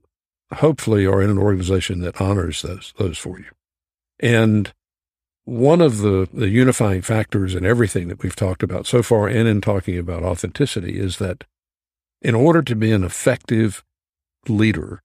hopefully 0.54 1.06
are 1.06 1.22
in 1.22 1.30
an 1.30 1.38
organization 1.38 2.00
that 2.00 2.20
honors 2.20 2.62
those 2.62 2.92
those 2.98 3.18
for 3.18 3.38
you. 3.38 3.50
And 4.18 4.72
one 5.44 5.80
of 5.80 5.98
the, 5.98 6.28
the 6.32 6.48
unifying 6.48 7.02
factors 7.02 7.54
in 7.54 7.64
everything 7.64 8.08
that 8.08 8.22
we've 8.22 8.36
talked 8.36 8.62
about 8.62 8.86
so 8.86 9.02
far 9.02 9.26
and 9.26 9.48
in 9.48 9.60
talking 9.60 9.98
about 9.98 10.22
authenticity 10.22 10.98
is 10.98 11.16
that 11.18 11.44
in 12.22 12.34
order 12.34 12.62
to 12.62 12.76
be 12.76 12.92
an 12.92 13.02
effective 13.02 13.82
leader 14.48 15.02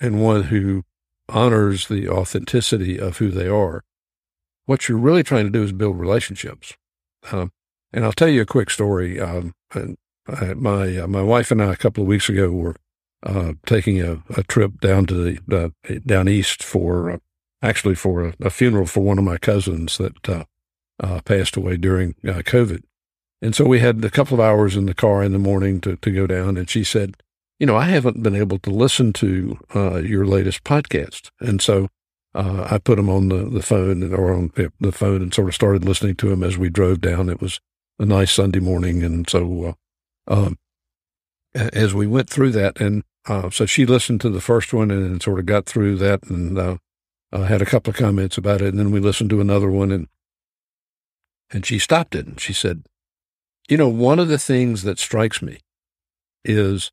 and 0.00 0.22
one 0.22 0.44
who 0.44 0.84
honors 1.28 1.88
the 1.88 2.08
authenticity 2.08 2.98
of 2.98 3.18
who 3.18 3.30
they 3.30 3.48
are, 3.48 3.82
what 4.66 4.88
you're 4.88 4.98
really 4.98 5.22
trying 5.22 5.44
to 5.44 5.50
do 5.50 5.62
is 5.62 5.72
build 5.72 5.98
relationships. 5.98 6.74
Um, 7.30 7.52
and 7.92 8.04
I'll 8.04 8.12
tell 8.12 8.28
you 8.28 8.42
a 8.42 8.46
quick 8.46 8.70
story. 8.70 9.20
Um, 9.20 9.52
I, 9.74 10.54
my 10.54 10.96
uh, 10.98 11.06
my 11.06 11.22
wife 11.22 11.50
and 11.50 11.62
I 11.62 11.72
a 11.72 11.76
couple 11.76 12.02
of 12.02 12.08
weeks 12.08 12.28
ago 12.28 12.50
were 12.50 12.76
uh, 13.24 13.52
taking 13.66 14.00
a, 14.00 14.22
a, 14.36 14.42
trip 14.42 14.80
down 14.80 15.06
to 15.06 15.14
the 15.14 15.72
uh, 15.88 15.98
down 16.04 16.28
east 16.28 16.62
for 16.62 17.10
uh, 17.10 17.18
actually 17.62 17.94
for 17.94 18.24
a, 18.24 18.34
a, 18.40 18.50
funeral 18.50 18.86
for 18.86 19.00
one 19.00 19.18
of 19.18 19.24
my 19.24 19.38
cousins 19.38 19.98
that 19.98 20.28
uh, 20.28 20.44
uh, 21.00 21.20
passed 21.24 21.56
away 21.56 21.76
during 21.76 22.14
COVID. 22.24 22.82
And 23.40 23.54
so 23.54 23.64
we 23.64 23.80
had 23.80 24.04
a 24.04 24.10
couple 24.10 24.34
of 24.34 24.40
hours 24.40 24.76
in 24.76 24.86
the 24.86 24.94
car 24.94 25.22
in 25.22 25.32
the 25.32 25.38
morning 25.38 25.80
to, 25.80 25.96
to 25.96 26.10
go 26.10 26.26
down. 26.26 26.56
And 26.56 26.70
she 26.70 26.84
said, 26.84 27.16
you 27.58 27.66
know, 27.66 27.76
I 27.76 27.86
haven't 27.86 28.22
been 28.22 28.36
able 28.36 28.58
to 28.60 28.70
listen 28.70 29.12
to 29.14 29.58
uh, 29.74 29.96
your 29.98 30.24
latest 30.24 30.62
podcast. 30.64 31.30
And 31.40 31.60
so 31.60 31.88
uh, 32.34 32.68
I 32.70 32.78
put 32.78 32.96
them 32.96 33.08
on 33.08 33.28
the, 33.28 33.44
the 33.44 33.62
phone 33.62 34.14
or 34.14 34.32
on 34.32 34.52
the 34.80 34.92
phone 34.92 35.22
and 35.22 35.34
sort 35.34 35.48
of 35.48 35.54
started 35.54 35.84
listening 35.84 36.16
to 36.16 36.28
them 36.28 36.42
as 36.42 36.56
we 36.56 36.70
drove 36.70 37.00
down. 37.00 37.28
It 37.28 37.40
was 37.40 37.60
a 37.98 38.06
nice 38.06 38.32
Sunday 38.32 38.60
morning. 38.60 39.02
And 39.02 39.28
so 39.28 39.76
uh, 40.28 40.32
um, 40.32 40.58
as 41.54 41.92
we 41.94 42.06
went 42.06 42.30
through 42.30 42.52
that, 42.52 42.80
and 42.80 43.02
uh, 43.26 43.50
so 43.50 43.66
she 43.66 43.86
listened 43.86 44.20
to 44.20 44.30
the 44.30 44.40
first 44.40 44.72
one 44.72 44.90
and 44.90 45.22
sort 45.22 45.38
of 45.38 45.46
got 45.46 45.66
through 45.66 45.96
that 45.96 46.24
and 46.24 46.58
uh, 46.58 46.76
had 47.32 47.62
a 47.62 47.66
couple 47.66 47.90
of 47.90 47.96
comments 47.96 48.36
about 48.36 48.60
it. 48.60 48.68
And 48.68 48.78
then 48.78 48.90
we 48.90 49.00
listened 49.00 49.30
to 49.30 49.40
another 49.40 49.70
one 49.70 49.90
and 49.90 50.08
and 51.54 51.66
she 51.66 51.78
stopped 51.78 52.14
it 52.14 52.26
and 52.26 52.40
she 52.40 52.54
said, 52.54 52.84
you 53.68 53.76
know, 53.76 53.88
one 53.88 54.18
of 54.18 54.28
the 54.28 54.38
things 54.38 54.82
that 54.84 54.98
strikes 54.98 55.42
me 55.42 55.58
is 56.44 56.90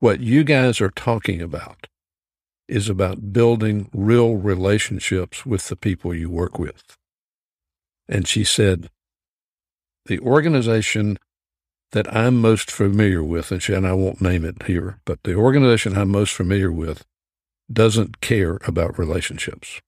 what 0.00 0.20
you 0.20 0.44
guys 0.44 0.80
are 0.80 0.90
talking 0.90 1.40
about 1.40 1.86
is 2.68 2.88
about 2.88 3.32
building 3.32 3.88
real 3.92 4.36
relationships 4.36 5.46
with 5.46 5.68
the 5.68 5.76
people 5.76 6.14
you 6.14 6.28
work 6.28 6.58
with. 6.58 6.96
And 8.08 8.28
she 8.28 8.44
said, 8.44 8.90
the 10.06 10.18
organization 10.20 11.18
that 11.92 12.14
I'm 12.14 12.40
most 12.40 12.70
familiar 12.70 13.22
with, 13.22 13.52
and, 13.52 13.86
I 13.86 13.92
won't 13.92 14.20
name 14.20 14.44
it 14.44 14.64
here, 14.64 14.98
but 15.04 15.22
the 15.24 15.34
organization 15.34 15.96
I'm 15.96 16.10
most 16.10 16.32
familiar 16.32 16.72
with 16.72 17.04
doesn't 17.70 18.20
care 18.20 18.58
about 18.66 18.98
relationships. 18.98 19.80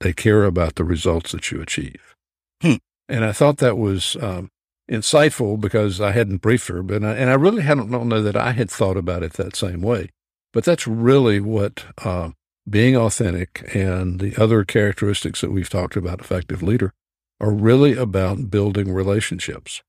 They 0.00 0.12
care 0.12 0.44
about 0.44 0.76
the 0.76 0.84
results 0.84 1.32
that 1.32 1.50
you 1.50 1.60
achieve. 1.60 2.14
Hmm. 2.62 2.76
And 3.08 3.24
I 3.24 3.32
thought 3.32 3.58
that 3.58 3.78
was 3.78 4.16
um, 4.20 4.50
insightful 4.90 5.60
because 5.60 6.00
I 6.00 6.12
hadn't 6.12 6.42
briefed 6.42 6.68
her, 6.68 6.82
but 6.82 7.02
I, 7.02 7.14
and 7.14 7.30
I 7.30 7.34
really 7.34 7.62
hadn't 7.62 7.90
don't 7.90 8.08
know 8.08 8.22
that 8.22 8.36
I 8.36 8.52
had 8.52 8.70
thought 8.70 8.96
about 8.96 9.22
it 9.22 9.34
that 9.34 9.56
same 9.56 9.80
way. 9.80 10.10
But 10.52 10.64
that's 10.64 10.86
really 10.86 11.40
what 11.40 11.84
uh, 12.04 12.30
being 12.68 12.96
authentic 12.96 13.74
and 13.74 14.20
the 14.20 14.36
other 14.36 14.64
characteristics 14.64 15.40
that 15.40 15.52
we've 15.52 15.68
talked 15.68 15.96
about, 15.96 16.20
effective 16.20 16.62
leader, 16.62 16.92
are 17.40 17.52
really 17.52 17.94
about 17.94 18.50
building 18.50 18.92
relationships. 18.92 19.82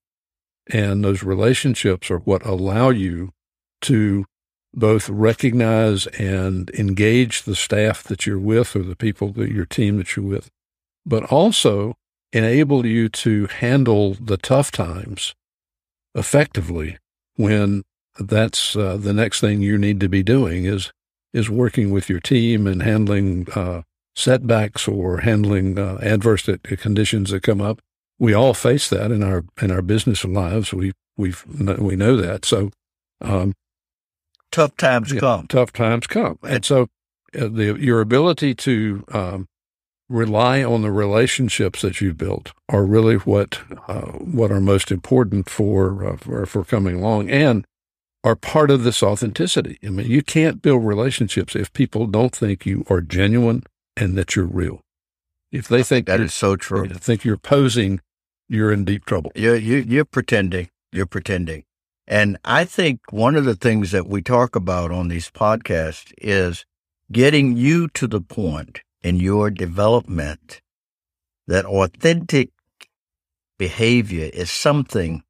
And 0.72 1.04
those 1.04 1.24
relationships 1.24 2.12
are 2.12 2.20
what 2.20 2.46
allow 2.46 2.90
you 2.90 3.32
to 3.82 4.26
both 4.74 5.10
recognize 5.10 6.06
and 6.08 6.70
engage 6.72 7.44
the 7.44 7.56
staff 7.56 8.04
that 8.04 8.26
you're 8.26 8.40
with 8.40 8.76
or 8.76 8.84
the 8.84 8.96
people 8.96 9.32
that 9.34 9.52
your 9.52 9.66
team 9.66 9.98
that 9.98 10.16
you're 10.16 10.26
with, 10.26 10.50
but 11.06 11.24
also 11.24 11.96
enable 12.32 12.86
you 12.86 13.10
to 13.10 13.48
handle 13.48 14.14
the 14.14 14.38
tough 14.38 14.72
times 14.72 15.34
effectively 16.14 16.98
when 17.36 17.84
that's 18.20 18.76
uh, 18.76 18.98
the 18.98 19.14
next 19.14 19.40
thing 19.40 19.62
you 19.62 19.78
need 19.78 20.00
to 20.00 20.10
be 20.10 20.22
doing 20.22 20.66
is 20.66 20.92
is 21.34 21.50
working 21.50 21.92
with 21.92 22.10
your 22.10 22.20
team 22.20 22.66
and 22.66 22.82
handling 22.82 23.48
uh, 23.56 23.84
setbacks 24.16 24.88
or 24.88 25.20
handling 25.20 25.78
uh, 25.78 25.98
adverse 26.02 26.50
conditions 26.64 27.30
that 27.30 27.44
come 27.44 27.62
up. 27.62 27.82
We 28.20 28.34
all 28.34 28.54
face 28.54 28.90
that 28.90 29.12
in 29.12 29.24
our 29.24 29.46
in 29.62 29.72
our 29.72 29.82
business 29.82 30.26
lives. 30.26 30.74
We 30.74 30.94
we 31.18 31.34
we 31.48 31.96
know 31.96 32.18
that. 32.18 32.46
So 32.46 32.72
um, 33.22 33.54
tough 34.52 34.76
times 34.78 35.12
yeah, 35.12 35.20
come. 35.20 35.48
Tough 35.48 35.74
times 35.74 36.08
come, 36.08 36.38
and 36.44 36.64
so 36.66 36.90
uh, 37.34 37.48
the 37.48 37.78
your 37.80 38.02
ability 38.02 38.56
to 38.56 39.06
um, 39.12 39.48
rely 40.10 40.64
on 40.64 40.82
the 40.82 40.92
relationships 40.92 41.82
that 41.82 42.02
you've 42.02 42.18
built 42.18 42.52
are 42.68 42.84
really 42.84 43.16
what 43.16 43.62
uh, 43.88 44.12
what 44.18 44.52
are 44.52 44.60
most 44.60 44.92
important 44.92 45.50
for, 45.50 46.06
uh, 46.06 46.18
for 46.18 46.46
for 46.46 46.64
coming 46.64 46.96
along 46.96 47.30
and 47.30 47.66
are 48.24 48.36
part 48.36 48.70
of 48.70 48.84
this 48.84 49.02
authenticity. 49.02 49.80
I 49.84 49.90
mean, 49.90 50.08
you 50.08 50.22
can't 50.22 50.62
build 50.62 50.84
relationships 50.84 51.56
if 51.56 51.72
people 51.72 52.06
don't 52.08 52.36
think 52.36 52.66
you 52.66 52.86
are 52.90 53.02
genuine 53.02 53.64
and 53.96 54.18
that 54.18 54.36
you're 54.36 54.46
real. 54.46 54.82
If 55.52 55.68
they 55.68 55.84
think 55.84 56.06
that 56.08 56.20
is 56.20 56.34
so 56.34 56.56
true, 56.56 56.88
think 56.88 57.24
you're 57.24 57.38
posing, 57.38 58.02
you're 58.50 58.72
in 58.72 58.84
deep 58.84 59.06
trouble. 59.06 59.32
You're, 59.36 59.56
you're, 59.56 59.80
you're 59.80 60.06
pretending. 60.06 60.70
You're 60.92 61.06
pretending. 61.06 61.64
And 62.08 62.38
I 62.44 62.66
think 62.66 63.02
one 63.12 63.36
of 63.36 63.46
the 63.46 63.56
things 63.56 63.92
that 63.92 64.08
we 64.08 64.22
talk 64.24 64.56
about 64.56 64.92
on 64.92 65.08
these 65.08 65.30
podcasts 65.30 66.12
is 66.18 66.66
getting 67.12 67.56
you 67.56 67.88
to 67.90 68.08
the 68.08 68.22
point 68.22 68.82
in 69.04 69.18
your 69.18 69.52
development 69.52 70.62
that 71.48 71.66
authentic 71.66 72.50
behavior 73.58 74.30
is 74.34 74.50
something 74.50 75.24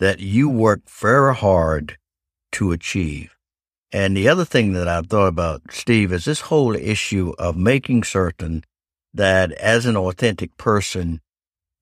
that 0.00 0.18
you 0.18 0.48
work 0.48 0.80
very 0.88 1.34
hard 1.34 1.98
to 2.50 2.72
achieve. 2.72 3.36
And 3.92 4.16
the 4.16 4.28
other 4.28 4.44
thing 4.44 4.72
that 4.72 4.88
I've 4.88 5.06
thought 5.06 5.28
about, 5.28 5.62
Steve, 5.70 6.12
is 6.12 6.24
this 6.24 6.40
whole 6.42 6.74
issue 6.74 7.34
of 7.38 7.56
making 7.56 8.04
certain 8.04 8.64
that 9.14 9.52
as 9.52 9.86
an 9.86 9.96
authentic 9.96 10.56
person, 10.56 11.20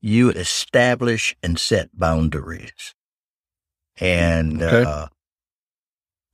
you 0.01 0.31
establish 0.31 1.37
and 1.43 1.59
set 1.59 1.91
boundaries. 1.99 2.95
And 3.99 4.63
okay. 4.63 4.89
uh, 4.89 5.07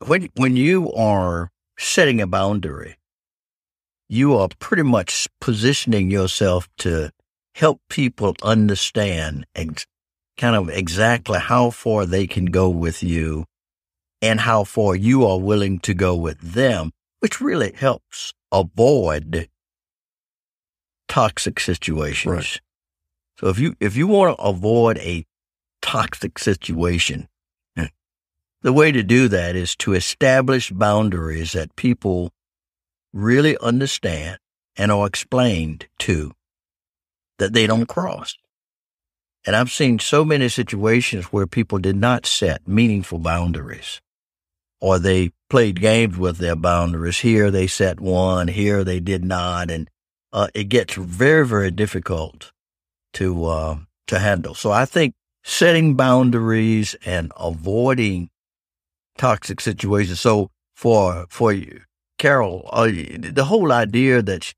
when 0.07 0.29
when 0.37 0.57
you 0.57 0.93
are 0.93 1.51
setting 1.79 2.21
a 2.21 2.27
boundary, 2.27 2.97
you 4.09 4.37
are 4.37 4.49
pretty 4.59 4.85
much 4.85 5.29
positioning 5.41 6.11
yourself 6.11 6.69
to 6.79 7.11
help 7.55 7.81
people 7.89 8.35
understand 8.43 9.47
ex- 9.55 9.87
kind 10.37 10.55
of 10.55 10.69
exactly 10.69 11.39
how 11.39 11.71
far 11.71 12.07
they 12.07 12.27
can 12.27 12.47
go 12.47 12.69
with 12.69 13.03
you 13.03 13.47
and 14.23 14.41
how 14.41 14.65
far 14.65 14.95
you 14.95 15.25
are 15.27 15.41
willing 15.41 15.79
to 15.81 15.95
go 15.95 16.15
with 16.15 16.39
them, 16.41 16.93
which 17.21 17.41
really 17.41 17.73
helps 17.73 18.33
avoid 18.53 19.49
toxic 21.09 21.59
situations. 21.59 22.27
Right. 22.27 22.61
So 23.39 23.49
if 23.49 23.59
you 23.59 23.75
if 23.81 23.97
you 23.97 24.07
want 24.07 24.37
to 24.37 24.43
avoid 24.43 24.99
a 24.99 25.27
toxic 25.83 26.39
situation, 26.39 27.29
the 28.63 28.73
way 28.73 28.91
to 28.91 29.05
do 29.05 29.29
that 29.29 29.55
is 29.55 29.77
to 29.77 29.93
establish 29.93 30.71
boundaries 30.71 31.53
that 31.53 31.77
people 31.77 32.33
really 33.13 33.57
understand 33.59 34.39
and 34.77 34.91
are 34.91 35.07
explained 35.07 35.87
to 36.01 36.33
that 37.39 37.53
they 37.53 37.67
don't 37.67 37.87
cross. 37.87 38.37
And 39.47 39.55
I've 39.55 39.71
seen 39.71 40.01
so 40.01 40.25
many 40.25 40.49
situations 40.49 41.27
where 41.27 41.47
people 41.47 41.79
did 41.79 41.95
not 41.95 42.27
set 42.27 42.67
meaningful 42.67 43.21
boundaries 43.21 44.01
or 44.81 44.99
they 44.99 45.31
played 45.49 45.81
games 45.81 46.19
with 46.19 46.39
their 46.39 46.57
boundaries. 46.57 47.21
Here 47.21 47.51
they 47.51 47.69
set 47.69 48.01
one, 48.01 48.49
here 48.49 48.83
they 48.83 48.99
did 48.99 49.25
not. 49.25 49.71
And 49.71 49.89
uh, 50.33 50.49
it 50.55 50.65
gets 50.65 50.95
very, 50.95 51.47
very 51.47 51.71
difficult 51.71 52.51
to, 53.17 53.47
uh, 53.47 53.79
to 54.07 54.19
handle. 54.19 54.55
So 54.55 54.71
I 54.71 54.85
think 54.85 55.15
setting 55.43 55.95
boundaries 55.95 56.97
and 57.05 57.33
avoiding 57.39 58.31
toxic 59.17 59.61
situations. 59.61 60.21
So 60.21 60.51
for, 60.75 61.27
for 61.29 61.53
you, 61.53 61.83
Carol, 62.19 62.69
uh, 62.73 62.87
the 62.87 63.47
whole 63.47 63.73
idea 63.73 64.23
that, 64.23 64.53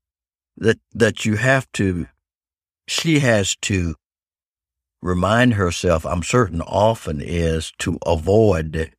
that, 0.57 0.79
that 0.93 1.25
you 1.25 1.35
have 1.35 1.71
to, 1.73 2.07
she 2.87 3.19
has 3.19 3.55
to 3.63 3.95
remind 5.01 5.53
herself, 5.53 6.05
I'm 6.05 6.23
certain 6.23 6.61
often 6.61 7.21
is 7.21 7.71
to 7.79 7.97
avoid 8.05 8.91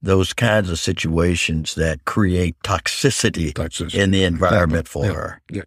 those 0.00 0.32
kinds 0.32 0.68
of 0.68 0.80
situations 0.80 1.76
that 1.76 2.04
create 2.04 2.56
toxicity, 2.64 3.52
toxicity. 3.52 3.94
in 3.94 4.10
the 4.10 4.24
environment 4.24 4.88
for 4.88 5.06
yeah. 5.06 5.12
her. 5.12 5.42
Yeah. 5.50 5.62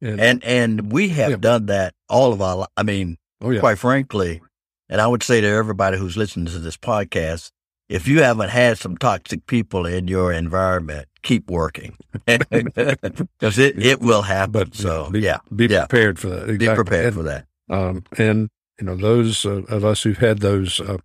And, 0.00 0.20
and, 0.20 0.44
and 0.44 0.92
we 0.92 1.10
have 1.10 1.30
yeah. 1.30 1.36
done 1.36 1.66
that 1.66 1.94
all 2.10 2.32
of 2.32 2.42
our, 2.42 2.66
I 2.76 2.82
mean, 2.82 3.16
oh, 3.40 3.58
quite 3.60 3.78
frankly, 3.78 4.42
and 4.88 5.00
I 5.00 5.06
would 5.06 5.22
say 5.22 5.40
to 5.40 5.46
everybody 5.46 5.96
who's 5.96 6.16
listening 6.16 6.46
to 6.46 6.58
this 6.58 6.76
podcast, 6.76 7.50
if 7.88 8.06
you 8.06 8.22
haven't 8.22 8.50
had 8.50 8.78
some 8.78 8.96
toxic 8.96 9.46
people 9.46 9.86
in 9.86 10.06
your 10.08 10.32
environment, 10.32 11.08
keep 11.22 11.50
working 11.50 11.96
because 12.26 13.58
it, 13.58 13.82
it 13.82 14.00
will 14.00 14.22
happen. 14.22 14.52
But, 14.52 14.74
so 14.74 15.10
be, 15.10 15.20
yeah, 15.20 15.38
be 15.54 15.68
prepared 15.68 16.18
for 16.18 16.28
that. 16.28 16.48
Exactly. 16.48 16.58
Be 16.58 16.74
prepared 16.74 17.06
and, 17.06 17.14
for 17.14 17.22
that. 17.22 17.46
Um, 17.68 18.04
and 18.16 18.48
you 18.78 18.86
know, 18.86 18.96
those 18.96 19.44
uh, 19.44 19.62
of 19.68 19.84
us 19.84 20.02
who've 20.02 20.18
had 20.18 20.38
those 20.38 20.80
uh, 20.80 20.98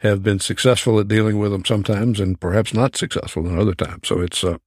have 0.00 0.22
been 0.22 0.40
successful 0.40 0.98
at 1.00 1.08
dealing 1.08 1.38
with 1.38 1.52
them 1.52 1.64
sometimes, 1.64 2.20
and 2.20 2.40
perhaps 2.40 2.74
not 2.74 2.96
successful 2.96 3.46
in 3.46 3.58
other 3.58 3.74
times. 3.74 4.08
So 4.08 4.20
it's 4.20 4.44
uh, 4.44 4.58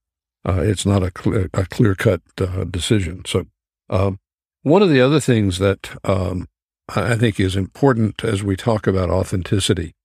uh 0.47 0.61
it's 0.61 0.85
not 0.85 1.03
a, 1.03 1.11
clear, 1.11 1.49
a 1.53 1.65
clear 1.65 1.95
cut 1.95 2.21
uh, 2.39 2.63
decision. 2.63 3.23
So 3.25 3.45
um, 3.89 4.19
one 4.67 4.81
of 4.81 4.89
the 4.89 5.01
other 5.01 5.19
things 5.19 5.59
that 5.59 5.89
um, 6.03 6.47
I 6.89 7.15
think 7.15 7.39
is 7.39 7.55
important 7.55 8.23
as 8.23 8.43
we 8.43 8.55
talk 8.55 8.87
about 8.87 9.09
authenticity 9.09 9.95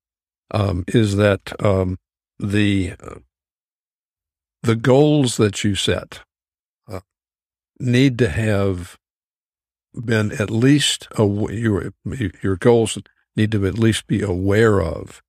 um, 0.51 0.85
is 0.89 1.17
that 1.17 1.53
um, 1.65 1.99
the 2.39 2.95
uh, 3.01 3.17
the 4.63 4.77
goals 4.77 5.37
that 5.39 5.65
you 5.65 5.75
set 5.75 6.21
uh, 6.91 7.01
need 7.81 8.19
to 8.19 8.29
have 8.29 8.99
been 10.05 10.33
at 10.33 10.51
least 10.51 11.09
a, 11.19 11.25
your 11.53 11.93
your 12.43 12.57
goals 12.57 12.99
need 13.37 13.53
to 13.53 13.67
at 13.67 13.79
least 13.79 14.07
be 14.07 14.23
aware 14.23 14.81
of 14.81 15.23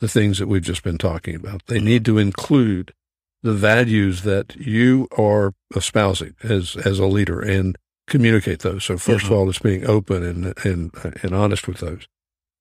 the 0.00 0.08
things 0.08 0.38
that 0.38 0.46
we've 0.46 0.62
just 0.62 0.82
been 0.82 0.98
talking 0.98 1.34
about. 1.34 1.66
They 1.66 1.80
need 1.80 2.04
to 2.06 2.18
include 2.18 2.94
the 3.42 3.54
values 3.54 4.22
that 4.22 4.56
you 4.56 5.08
are 5.16 5.54
espousing 5.74 6.34
as 6.42 6.76
as 6.76 6.98
a 6.98 7.06
leader 7.06 7.40
and 7.40 7.76
communicate 8.08 8.60
those. 8.60 8.84
So 8.84 8.94
1st 8.94 9.24
of 9.24 9.32
all, 9.32 9.48
it's 9.48 9.58
being 9.58 9.86
open 9.86 10.22
and 10.22 10.54
and 10.64 10.90
and 11.22 11.34
honest 11.34 11.68
with 11.68 11.78
those. 11.78 12.06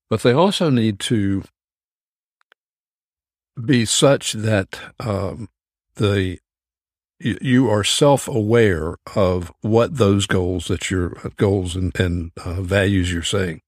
But 0.10 0.22
they 0.22 0.32
also 0.32 0.70
need 0.70 1.00
to 1.02 1.44
be 3.64 3.86
such 3.86 4.34
that 4.34 4.80
um, 5.00 5.50
the 5.96 6.40
you 7.20 7.68
are 7.68 7.84
self-aware 7.84 8.96
of 9.16 9.52
what 9.62 9.98
those 9.98 10.28
goals 10.28 10.68
that 10.68 10.92
your 10.92 11.18
uh, 11.26 11.30
goals 11.36 11.76
and, 11.76 12.00
and 12.00 12.32
uh, 12.46 12.62
values 12.62 13.12
you're 13.12 13.24
saying 13.24 13.62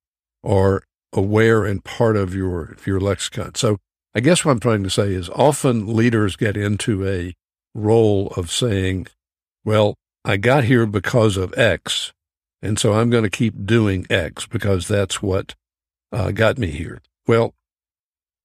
are 0.43 0.83
aware 1.13 1.65
and 1.65 1.83
part 1.83 2.15
of 2.15 2.35
your 2.35 2.77
your 2.85 2.99
lexicon. 2.99 3.55
So 3.55 3.77
I 4.13 4.19
guess 4.19 4.45
what 4.45 4.51
I'm 4.51 4.59
trying 4.59 4.83
to 4.83 4.89
say 4.89 5.13
is 5.13 5.29
often 5.29 5.95
leaders 5.95 6.35
get 6.35 6.57
into 6.57 7.07
a 7.07 7.33
role 7.73 8.27
of 8.35 8.51
saying, 8.51 9.07
well, 9.63 9.95
I 10.29 10.37
got 10.37 10.65
here 10.65 10.85
because 10.85 11.37
of 11.37 11.57
X, 11.57 12.13
and 12.61 12.77
so 12.77 12.93
I'm 12.93 13.09
going 13.09 13.23
to 13.23 13.31
keep 13.31 13.65
doing 13.65 14.05
X 14.11 14.45
because 14.45 14.87
that's 14.87 15.23
what 15.23 15.55
uh, 16.11 16.29
got 16.29 16.59
me 16.59 16.67
here. 16.67 17.01
Well, 17.25 17.55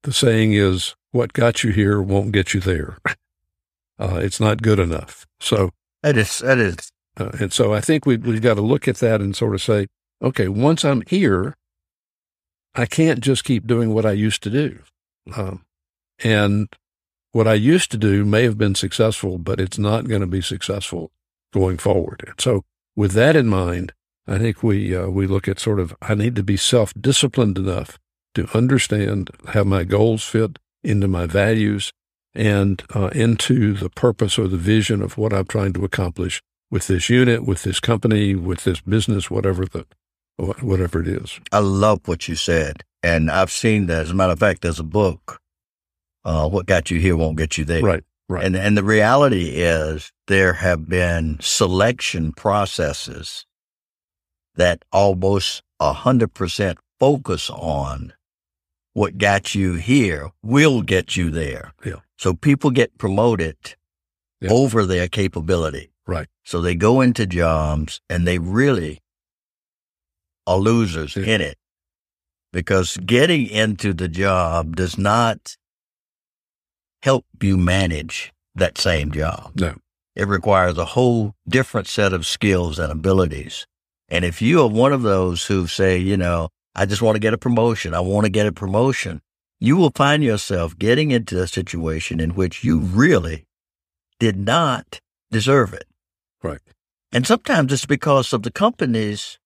the 0.02 0.10
saying 0.14 0.54
is, 0.54 0.96
what 1.10 1.34
got 1.34 1.62
you 1.62 1.72
here 1.72 2.00
won't 2.00 2.32
get 2.32 2.54
you 2.54 2.60
there. 2.60 2.96
Uh, 3.96 4.16
it's 4.16 4.40
not 4.40 4.60
good 4.60 4.80
enough. 4.80 5.24
So 5.38 5.70
that 6.02 6.16
is 6.16 6.40
that 6.40 6.58
is, 6.58 6.90
uh, 7.16 7.30
and 7.38 7.52
so 7.52 7.72
I 7.72 7.80
think 7.80 8.06
we 8.06 8.16
we've 8.16 8.42
got 8.42 8.54
to 8.54 8.60
look 8.60 8.88
at 8.88 8.96
that 8.96 9.20
and 9.20 9.36
sort 9.36 9.54
of 9.54 9.62
say, 9.62 9.86
okay, 10.20 10.48
once 10.48 10.84
I'm 10.84 11.04
here, 11.06 11.54
I 12.74 12.86
can't 12.86 13.20
just 13.20 13.44
keep 13.44 13.68
doing 13.68 13.94
what 13.94 14.04
I 14.04 14.10
used 14.10 14.42
to 14.42 14.50
do. 14.50 14.80
Um, 15.36 15.64
and 16.24 16.66
what 17.30 17.46
I 17.46 17.54
used 17.54 17.92
to 17.92 17.96
do 17.96 18.24
may 18.24 18.42
have 18.42 18.58
been 18.58 18.74
successful, 18.74 19.38
but 19.38 19.60
it's 19.60 19.78
not 19.78 20.08
going 20.08 20.22
to 20.22 20.26
be 20.26 20.42
successful 20.42 21.12
going 21.54 21.78
forward. 21.78 22.24
And 22.26 22.40
so 22.40 22.64
with 22.96 23.12
that 23.12 23.36
in 23.36 23.46
mind, 23.46 23.92
I 24.26 24.38
think 24.38 24.62
we, 24.62 24.94
uh, 24.96 25.08
we 25.08 25.26
look 25.26 25.48
at 25.48 25.60
sort 25.60 25.80
of, 25.80 25.94
I 26.02 26.14
need 26.14 26.34
to 26.36 26.42
be 26.42 26.56
self 26.56 26.92
disciplined 27.00 27.58
enough 27.58 27.98
to 28.34 28.48
understand 28.56 29.30
how 29.48 29.64
my 29.64 29.84
goals 29.84 30.24
fit 30.24 30.58
into 30.82 31.08
my 31.08 31.26
values 31.26 31.92
and 32.34 32.82
uh, 32.94 33.10
into 33.14 33.74
the 33.74 33.90
purpose 33.90 34.38
or 34.38 34.48
the 34.48 34.56
vision 34.56 35.02
of 35.02 35.16
what 35.16 35.32
I'm 35.32 35.46
trying 35.46 35.72
to 35.74 35.84
accomplish 35.84 36.42
with 36.70 36.88
this 36.88 37.08
unit, 37.08 37.46
with 37.46 37.62
this 37.62 37.78
company, 37.78 38.34
with 38.34 38.64
this 38.64 38.80
business, 38.80 39.30
whatever 39.30 39.64
the 39.64 39.86
whatever 40.36 41.00
it 41.00 41.06
is. 41.06 41.38
I 41.52 41.60
love 41.60 42.00
what 42.06 42.26
you 42.26 42.34
said, 42.34 42.82
and 43.04 43.30
I've 43.30 43.52
seen 43.52 43.86
that. 43.86 44.02
As 44.02 44.10
a 44.10 44.14
matter 44.14 44.32
of 44.32 44.40
fact, 44.40 44.62
there's 44.62 44.80
a 44.80 44.84
book. 44.84 45.40
Uh, 46.24 46.48
what 46.48 46.66
got 46.66 46.90
you 46.90 46.98
here 46.98 47.16
won't 47.16 47.38
get 47.38 47.56
you 47.56 47.64
there. 47.64 47.82
Right. 47.82 48.02
Right. 48.28 48.44
And 48.44 48.56
and 48.56 48.76
the 48.76 48.84
reality 48.84 49.50
is 49.56 50.10
there 50.28 50.54
have 50.54 50.88
been 50.88 51.38
selection 51.40 52.32
processes 52.32 53.44
that 54.54 54.84
almost 54.92 55.62
a 55.78 55.92
hundred 55.92 56.32
percent 56.32 56.78
focus 56.98 57.50
on 57.50 58.12
what 58.94 59.18
got 59.18 59.54
you 59.54 59.74
here 59.74 60.30
will 60.42 60.80
get 60.82 61.16
you 61.16 61.30
there. 61.30 61.74
Yeah. 61.84 61.96
So 62.16 62.32
people 62.32 62.70
get 62.70 62.96
promoted 62.96 63.56
Yeah. 64.40 64.50
over 64.52 64.86
their 64.86 65.08
capability. 65.08 65.90
Right. 66.06 66.28
So 66.44 66.60
they 66.60 66.74
go 66.76 67.00
into 67.00 67.26
jobs 67.26 68.00
and 68.08 68.26
they 68.26 68.38
really 68.38 69.00
are 70.46 70.58
losers 70.58 71.16
Yeah. 71.16 71.24
in 71.34 71.40
it 71.40 71.58
because 72.52 72.96
getting 73.04 73.46
into 73.48 73.92
the 73.92 74.08
job 74.08 74.76
does 74.76 74.96
not 74.96 75.56
help 77.04 77.26
you 77.42 77.58
manage 77.58 78.32
that 78.54 78.78
same 78.78 79.12
job. 79.12 79.52
No. 79.56 79.74
It 80.16 80.26
requires 80.26 80.78
a 80.78 80.86
whole 80.96 81.34
different 81.46 81.86
set 81.86 82.14
of 82.14 82.24
skills 82.24 82.78
and 82.78 82.90
abilities. 82.90 83.66
And 84.08 84.24
if 84.24 84.40
you 84.40 84.62
are 84.62 84.68
one 84.68 84.94
of 84.94 85.02
those 85.02 85.44
who 85.46 85.66
say, 85.66 85.98
you 85.98 86.16
know, 86.16 86.48
I 86.74 86.86
just 86.86 87.02
want 87.02 87.16
to 87.16 87.20
get 87.26 87.34
a 87.34 87.38
promotion, 87.38 87.92
I 87.92 88.00
want 88.00 88.24
to 88.24 88.30
get 88.30 88.46
a 88.46 88.52
promotion, 88.52 89.20
you 89.60 89.76
will 89.76 89.92
find 89.94 90.24
yourself 90.24 90.78
getting 90.78 91.10
into 91.10 91.42
a 91.42 91.46
situation 91.46 92.20
in 92.20 92.30
which 92.30 92.64
you 92.64 92.78
really 92.78 93.44
did 94.18 94.36
not 94.38 95.00
deserve 95.30 95.74
it. 95.74 95.86
Right. 96.42 96.60
And 97.12 97.26
sometimes 97.26 97.70
it's 97.72 97.86
because 97.86 98.32
of 98.32 98.44
the 98.44 98.50
companies. 98.50 99.38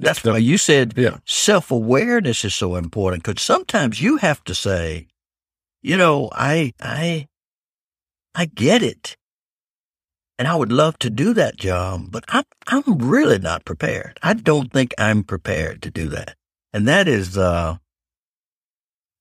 That's 0.00 0.24
why 0.24 0.38
you 0.38 0.58
said 0.58 0.94
Yeah. 0.96 1.18
self 1.24 1.70
awareness 1.70 2.44
is 2.44 2.54
so 2.54 2.74
important 2.74 3.22
because 3.22 3.42
sometimes 3.42 4.02
you 4.02 4.16
have 4.16 4.42
to 4.44 4.54
say, 4.54 5.06
you 5.82 5.96
know, 5.96 6.28
I, 6.32 6.72
I, 6.80 7.28
I 8.34 8.46
get 8.46 8.82
it. 8.82 9.16
And 10.38 10.46
I 10.46 10.54
would 10.54 10.70
love 10.70 10.98
to 11.00 11.10
do 11.10 11.34
that 11.34 11.56
job, 11.56 12.12
but 12.12 12.24
I'm, 12.28 12.44
I'm 12.68 12.82
really 12.98 13.40
not 13.40 13.64
prepared. 13.64 14.20
I 14.22 14.34
don't 14.34 14.72
think 14.72 14.94
I'm 14.96 15.24
prepared 15.24 15.82
to 15.82 15.90
do 15.90 16.08
that. 16.10 16.36
And 16.72 16.86
that 16.86 17.08
is, 17.08 17.36
uh, 17.36 17.78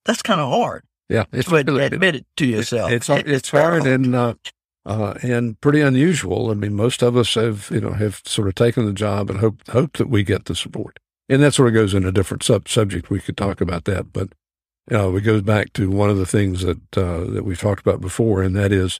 that's 0.06 0.22
kind 0.22 0.39
of 0.39 0.50
hard. 0.50 0.84
Yeah. 1.10 1.26
It's 1.32 1.50
But 1.50 1.70
admit 1.70 2.15
it 2.15 2.26
to 2.38 2.46
yourself. 2.46 2.91
It's 2.91 3.08
hard, 3.08 3.28
it's 3.28 3.50
hard 3.50 3.86
and 3.88 4.13
uh, 4.13 4.34
uh, 4.86 5.15
and 5.22 5.60
pretty 5.62 5.82
unusual. 5.82 6.50
I 6.50 6.54
mean, 6.54 6.74
most 6.74 7.02
of 7.02 7.15
us 7.15 7.36
have 7.36 7.70
you 7.72 7.82
know 7.82 7.91
have 7.91 8.22
sort 8.26 8.48
of 8.48 8.56
taken 8.56 8.86
the 8.86 8.93
job 8.93 9.30
and 9.30 9.39
hope 9.39 9.67
hope 9.70 9.98
that 9.98 10.10
we 10.10 10.24
get 10.24 10.46
the 10.46 10.56
support, 10.56 11.00
and 11.30 11.41
that 11.43 11.54
sort 11.54 11.70
of 11.70 11.74
goes 11.74 11.93
in 11.93 12.06
a 12.06 12.12
different 12.12 12.43
sub 12.43 12.67
subject. 12.67 13.10
We 13.10 13.20
could 13.20 13.38
talk 13.38 13.62
about 13.62 13.86
that, 13.86 14.12
but 14.12 14.30
uh, 14.91 15.13
it 15.13 15.21
goes 15.21 15.41
back 15.41 15.73
to 15.73 15.89
one 15.89 16.10
of 16.10 16.17
the 16.17 16.26
things 16.26 16.62
that 16.62 16.97
uh, 16.97 17.26
that 17.26 17.43
we've 17.43 17.60
talked 17.60 17.82
about 17.82 18.02
before, 18.02 18.41
and 18.41 18.56
that 18.56 18.71
is 18.71 19.00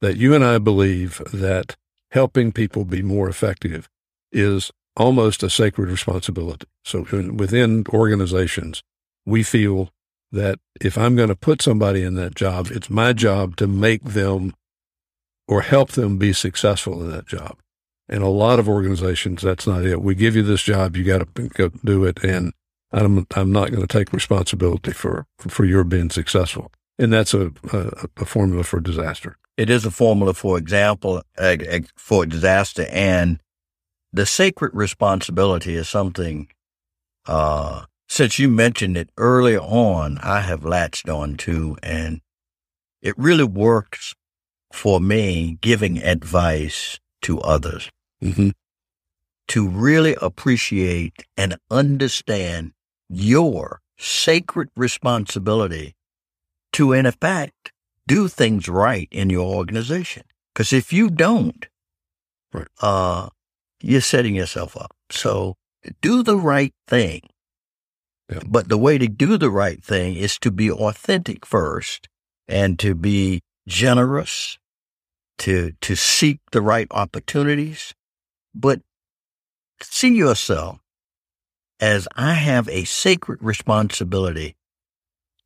that 0.00 0.16
you 0.16 0.34
and 0.34 0.44
I 0.44 0.58
believe 0.58 1.22
that 1.32 1.76
helping 2.10 2.52
people 2.52 2.84
be 2.84 3.02
more 3.02 3.28
effective 3.28 3.88
is 4.32 4.70
almost 4.96 5.42
a 5.42 5.50
sacred 5.50 5.90
responsibility. 5.90 6.66
So 6.84 7.06
within 7.32 7.84
organizations, 7.90 8.82
we 9.24 9.42
feel 9.42 9.90
that 10.32 10.58
if 10.80 10.98
I'm 10.98 11.16
going 11.16 11.28
to 11.28 11.36
put 11.36 11.62
somebody 11.62 12.02
in 12.02 12.14
that 12.14 12.34
job, 12.34 12.68
it's 12.70 12.90
my 12.90 13.12
job 13.12 13.56
to 13.56 13.66
make 13.66 14.02
them 14.02 14.54
or 15.46 15.62
help 15.62 15.92
them 15.92 16.18
be 16.18 16.32
successful 16.32 17.02
in 17.02 17.10
that 17.10 17.26
job. 17.26 17.58
And 18.08 18.22
a 18.22 18.28
lot 18.28 18.58
of 18.58 18.68
organizations, 18.68 19.42
that's 19.42 19.66
not 19.66 19.84
it. 19.84 20.02
We 20.02 20.14
give 20.14 20.34
you 20.34 20.42
this 20.42 20.62
job, 20.62 20.96
you 20.96 21.04
got 21.04 21.34
to 21.34 21.48
go 21.48 21.68
do 21.84 22.04
it, 22.04 22.22
and 22.24 22.52
I'm 22.92 23.26
I'm 23.36 23.52
not 23.52 23.70
going 23.70 23.86
to 23.86 23.98
take 23.98 24.12
responsibility 24.12 24.92
for 24.92 25.26
for 25.38 25.64
your 25.64 25.84
being 25.84 26.10
successful. 26.10 26.70
And 26.98 27.12
that's 27.12 27.34
a 27.34 27.52
a, 27.72 28.08
a 28.18 28.24
formula 28.24 28.64
for 28.64 28.80
disaster. 28.80 29.36
It 29.56 29.70
is 29.70 29.84
a 29.84 29.90
formula 29.90 30.34
for 30.34 30.58
example, 30.58 31.22
uh, 31.36 31.56
for 31.96 32.26
disaster 32.26 32.86
and 32.90 33.40
the 34.12 34.24
sacred 34.24 34.70
responsibility 34.74 35.74
is 35.74 35.88
something, 35.88 36.48
uh, 37.26 37.84
since 38.08 38.38
you 38.38 38.48
mentioned 38.48 38.96
it 38.96 39.10
early 39.18 39.56
on, 39.58 40.18
I 40.22 40.40
have 40.40 40.64
latched 40.64 41.10
on 41.10 41.36
to, 41.38 41.76
and 41.82 42.22
it 43.02 43.14
really 43.18 43.44
works 43.44 44.14
for 44.72 44.98
me 44.98 45.58
giving 45.60 45.98
advice 45.98 46.98
to 47.22 47.38
others 47.40 47.90
Mm-hmm. 48.20 48.48
to 49.46 49.68
really 49.68 50.16
appreciate 50.20 51.22
and 51.36 51.56
understand 51.70 52.72
your 53.08 53.80
sacred 53.98 54.68
responsibility 54.76 55.96
to, 56.72 56.92
in 56.92 57.06
effect, 57.06 57.72
do 58.06 58.28
things 58.28 58.68
right 58.68 59.08
in 59.10 59.30
your 59.30 59.54
organization. 59.54 60.22
Because 60.54 60.72
if 60.72 60.92
you 60.92 61.10
don't, 61.10 61.66
Right. 62.52 62.68
uh, 62.80 63.28
you're 63.80 64.00
setting 64.00 64.34
yourself 64.34 64.76
up. 64.76 64.94
So 65.10 65.56
do 66.00 66.22
the 66.22 66.36
right 66.36 66.74
thing. 66.86 67.22
Yeah. 68.30 68.40
But 68.46 68.68
the 68.68 68.78
way 68.78 68.98
to 68.98 69.08
do 69.08 69.38
the 69.38 69.50
right 69.50 69.82
thing 69.82 70.16
is 70.16 70.38
to 70.40 70.50
be 70.50 70.70
authentic 70.70 71.46
first 71.46 72.08
and 72.46 72.78
to 72.78 72.94
be 72.94 73.40
generous, 73.66 74.58
to, 75.38 75.72
to 75.80 75.94
seek 75.94 76.40
the 76.52 76.60
right 76.60 76.88
opportunities, 76.90 77.94
but 78.54 78.80
see 79.80 80.14
yourself 80.14 80.80
as 81.80 82.08
I 82.16 82.34
have 82.34 82.68
a 82.68 82.84
sacred 82.84 83.42
responsibility 83.42 84.56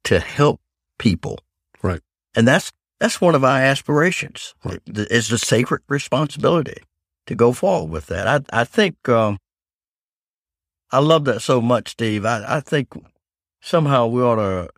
to 0.05 0.21
help 0.21 0.61
people. 0.99 1.38
Right. 1.83 2.01
And 2.35 2.47
that's, 2.49 2.73
that's 2.99 3.21
one 3.21 3.35
of 3.35 3.45
our 3.45 3.59
aspirations. 3.61 4.55
Right. 4.64 4.81
It's 4.87 5.29
the 5.29 5.38
sacred 5.38 5.83
responsibility 5.88 6.83
to 7.27 7.35
go 7.35 7.53
forward 7.53 7.90
with 7.90 8.07
that. 8.07 8.27
I, 8.27 8.61
I 8.61 8.64
think, 8.64 9.09
um, 9.09 9.38
I 10.90 10.99
love 10.99 11.25
that 11.25 11.40
so 11.40 11.61
much, 11.61 11.90
Steve. 11.90 12.25
I, 12.25 12.45
I 12.47 12.61
think 12.61 12.88
somehow 13.61 14.07
we 14.07 14.23
ought 14.23 14.37
to 14.37 14.68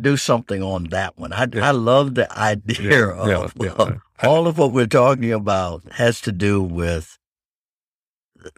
do 0.00 0.16
something 0.16 0.62
on 0.62 0.84
that 0.84 1.18
one. 1.18 1.32
I, 1.32 1.46
Yeah. 1.52 1.68
I 1.68 1.70
love 1.72 2.14
the 2.14 2.30
idea 2.38 3.14
Yeah, 3.14 3.38
of 3.38 3.52
yeah. 3.60 3.70
of 3.72 4.00
all 4.22 4.46
of 4.46 4.56
what 4.56 4.72
we're 4.72 4.86
talking 4.86 5.32
about 5.32 5.82
has 5.92 6.20
to 6.22 6.32
do 6.32 6.62
with 6.62 7.18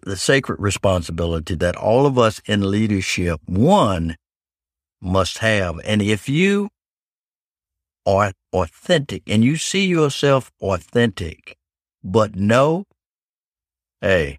the 0.03 0.17
sacred 0.17 0.61
responsibility 0.61 1.55
that 1.55 1.77
all 1.77 2.07
of 2.07 2.19
us 2.19 2.41
in 2.47 2.71
leadership, 2.71 3.41
one, 3.47 4.17
must 5.01 5.39
have. 5.39 5.81
And 5.85 6.03
if 6.03 6.29
you 6.29 6.71
are 8.07 8.33
authentic 8.53 9.23
and 9.27 9.45
you 9.45 9.57
see 9.57 9.87
yourself 9.87 10.53
authentic, 10.61 11.57
but 12.03 12.37
no, 12.37 12.85
hey, 14.01 14.39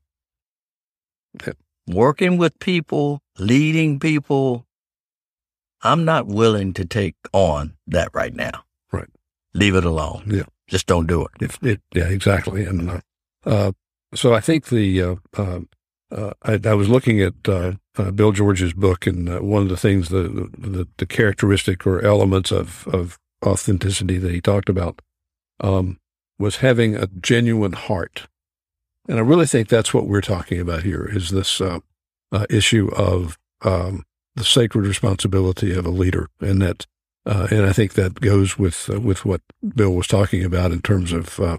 working 1.88 2.38
with 2.38 2.60
people, 2.60 3.22
leading 3.38 4.00
people, 4.00 4.66
I'm 5.82 6.06
not 6.06 6.28
willing 6.28 6.74
to 6.74 6.86
take 6.86 7.16
on 7.34 7.76
that 7.88 8.10
right 8.14 8.34
now. 8.34 8.64
Right. 8.92 9.10
Leave 9.54 9.76
it 9.76 9.86
alone. 9.86 10.24
Yeah. 10.28 10.44
Just 10.68 10.88
don't 10.88 11.08
do 11.08 11.26
it. 11.26 11.32
It, 11.42 11.58
it, 11.62 11.82
yeah, 11.94 12.08
exactly. 12.08 12.66
And 12.66 12.90
uh, 12.90 13.00
uh, 13.46 13.72
so 14.16 14.34
I 14.34 14.40
think 14.40 14.68
the 14.68 15.02
uh, 15.02 15.16
uh, 15.38 15.60
uh, 16.12 16.32
I, 16.44 16.60
I 16.64 16.74
was 16.74 16.90
looking 16.90 17.22
at 17.22 17.34
uh, 17.48 17.74
uh, 17.98 18.12
Bill 18.12 18.32
George's 18.32 18.74
book, 18.74 19.08
and 19.08 19.30
uh, 19.30 19.40
one 19.40 19.62
of 19.64 19.70
the 19.70 19.78
things 19.78 20.10
the, 20.10 20.50
the 20.58 20.88
the 20.98 21.06
characteristic 21.06 21.86
or 21.86 22.04
elements 22.04 22.52
of 22.52 22.88
of 22.88 23.20
authenticity 23.46 24.18
that 24.18 24.32
he 24.32 24.42
talked 24.42 24.70
about 24.70 25.02
um, 25.60 26.00
was 26.40 26.58
having 26.58 26.96
a 26.96 27.08
genuine 27.08 27.74
heart, 27.74 28.28
and 29.08 29.18
I 29.18 29.22
really 29.22 29.48
think 29.48 29.68
that's 29.68 29.94
what 29.94 30.08
we're 30.08 30.22
talking 30.22 30.60
about 30.60 30.84
here 30.84 31.10
is 31.12 31.30
this 31.30 31.62
issue 32.50 32.90
of 32.96 33.38
um, 33.62 34.04
the 34.36 34.44
sacred 34.44 34.86
responsibility 34.86 35.74
of 35.74 35.86
a 35.86 35.90
leader, 35.90 36.30
and 36.42 36.62
that 36.62 36.86
uh, 37.26 37.48
and 37.50 37.66
I 37.66 37.74
think 37.74 37.94
that 37.94 38.22
goes 38.22 38.58
with 38.58 38.90
uh, 38.90 39.00
with 39.00 39.26
what 39.26 39.42
Bill 39.76 39.94
was 39.94 40.08
talking 40.08 40.44
about 40.44 40.72
in 40.72 40.82
terms 40.82 41.12
of 41.12 41.40
uh, 41.40 41.58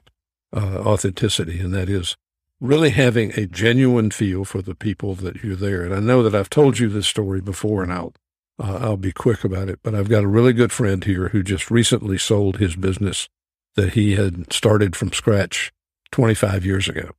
authenticity, 0.54 1.60
and 1.60 1.74
that 1.74 1.88
is 1.88 2.16
really 2.60 2.90
having 2.90 3.32
a 3.32 3.46
genuine 3.46 4.10
feel 4.10 4.44
for 4.44 4.62
the 4.62 4.74
people 4.74 5.14
that 5.16 5.42
you're 5.42 5.56
there. 5.56 5.84
And 5.84 5.94
I 5.94 6.00
know 6.00 6.22
that 6.22 6.34
I've 6.34 6.50
told 6.50 6.78
you 6.78 6.88
this 6.88 7.06
story 7.06 7.40
before, 7.40 7.82
and 7.82 7.92
I'll 7.92 8.14
uh, 8.58 8.78
I'll 8.80 8.96
be 8.96 9.12
quick 9.12 9.44
about 9.44 9.68
it. 9.68 9.80
But 9.82 9.94
I've 9.94 10.08
got 10.08 10.24
a 10.24 10.28
really 10.28 10.52
good 10.52 10.72
friend 10.72 11.04
here 11.04 11.28
who 11.28 11.42
just 11.42 11.70
recently 11.70 12.18
sold 12.18 12.56
his 12.56 12.76
business 12.76 13.28
that 13.74 13.92
he 13.92 14.14
had 14.14 14.52
started 14.52 14.96
from 14.96 15.12
scratch 15.12 15.72
25 16.10 16.64
years 16.64 16.88
ago, 16.88 17.10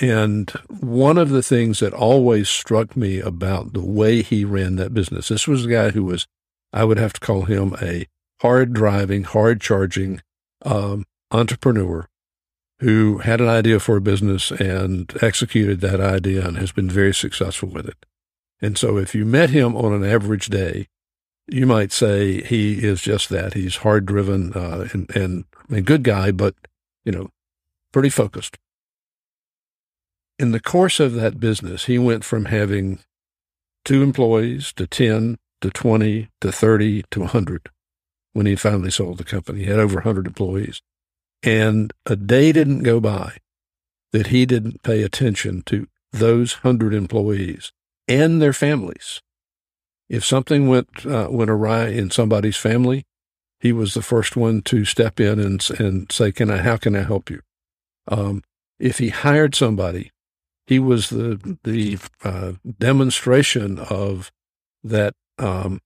And 0.00 0.50
one 0.80 1.16
of 1.16 1.30
the 1.30 1.42
things 1.42 1.78
that 1.78 1.92
always 1.92 2.48
struck 2.48 2.96
me 2.96 3.20
about 3.20 3.72
the 3.72 3.84
way 3.84 4.22
he 4.22 4.44
ran 4.44 4.76
that 4.76 4.92
business, 4.92 5.28
this 5.28 5.46
was 5.46 5.64
a 5.64 5.70
guy 5.70 5.90
who 5.90 6.02
was, 6.02 6.26
I 6.72 6.82
would 6.84 6.98
have 6.98 7.12
to 7.12 7.20
call 7.20 7.42
him 7.42 7.76
a 7.80 8.06
hard 8.40 8.72
driving, 8.72 9.22
hard 9.22 9.60
charging 9.60 10.20
um, 10.62 11.04
entrepreneur 11.30 12.08
who 12.80 13.18
had 13.18 13.40
an 13.40 13.48
idea 13.48 13.78
for 13.80 13.96
a 13.96 14.00
business 14.00 14.50
and 14.50 15.12
executed 15.22 15.80
that 15.80 16.00
idea 16.00 16.46
and 16.46 16.58
has 16.58 16.72
been 16.72 16.90
very 16.90 17.14
successful 17.14 17.68
with 17.68 17.86
it. 17.86 18.06
And 18.60 18.76
so 18.76 18.96
if 18.96 19.14
you 19.14 19.24
met 19.24 19.50
him 19.50 19.76
on 19.76 19.92
an 19.92 20.04
average 20.04 20.46
day, 20.46 20.88
you 21.46 21.66
might 21.66 21.92
say 21.92 22.42
he 22.42 22.84
is 22.84 23.02
just 23.02 23.28
that. 23.28 23.54
He's 23.54 23.76
hard 23.76 24.06
driven 24.06 24.52
uh, 24.54 24.88
and, 24.92 25.14
and 25.14 25.44
a 25.70 25.80
good 25.80 26.02
guy, 26.02 26.30
but, 26.30 26.54
you 27.04 27.12
know, 27.12 27.30
pretty 27.92 28.08
focused. 28.08 28.58
In 30.38 30.52
the 30.52 30.60
course 30.60 30.98
of 30.98 31.14
that 31.14 31.38
business, 31.38 31.84
he 31.84 31.98
went 31.98 32.24
from 32.24 32.46
having 32.46 33.00
two 33.84 34.02
employees 34.02 34.72
to 34.72 34.86
10 34.86 35.38
to 35.60 35.70
20 35.70 36.28
to 36.40 36.52
30 36.52 37.04
to 37.10 37.20
100 37.20 37.70
when 38.32 38.46
he 38.46 38.56
finally 38.56 38.90
sold 38.90 39.18
the 39.18 39.24
company. 39.24 39.60
He 39.60 39.70
had 39.70 39.78
over 39.78 39.96
100 39.96 40.26
employees. 40.26 40.82
And 41.44 41.92
a 42.06 42.16
day 42.16 42.52
didn't 42.52 42.82
go 42.82 43.00
by 43.00 43.36
that 44.12 44.28
he 44.28 44.46
didn't 44.46 44.82
pay 44.82 45.02
attention 45.02 45.62
to 45.66 45.88
those 46.12 46.64
100 46.64 46.94
employees 46.94 47.72
and 48.08 48.40
their 48.40 48.52
families. 48.52 49.20
If 50.08 50.24
something 50.24 50.68
went 50.68 51.04
uh, 51.06 51.28
went 51.30 51.50
awry 51.50 51.88
in 51.88 52.10
somebody's 52.10 52.56
family, 52.56 53.04
he 53.58 53.72
was 53.72 53.94
the 53.94 54.02
first 54.02 54.36
one 54.36 54.62
to 54.62 54.84
step 54.84 55.18
in 55.18 55.40
and 55.40 55.66
and 55.78 56.12
say, 56.12 56.30
"Can 56.30 56.50
I? 56.50 56.58
How 56.58 56.76
can 56.76 56.94
I 56.94 57.02
help 57.02 57.30
you?" 57.30 57.40
Um, 58.08 58.42
if 58.78 58.98
he 58.98 59.08
hired 59.08 59.54
somebody, 59.54 60.12
he 60.66 60.78
was 60.78 61.08
the 61.08 61.58
the 61.64 61.98
uh, 62.22 62.52
demonstration 62.78 63.78
of 63.78 64.30
that 64.82 65.14
um, 65.38 65.80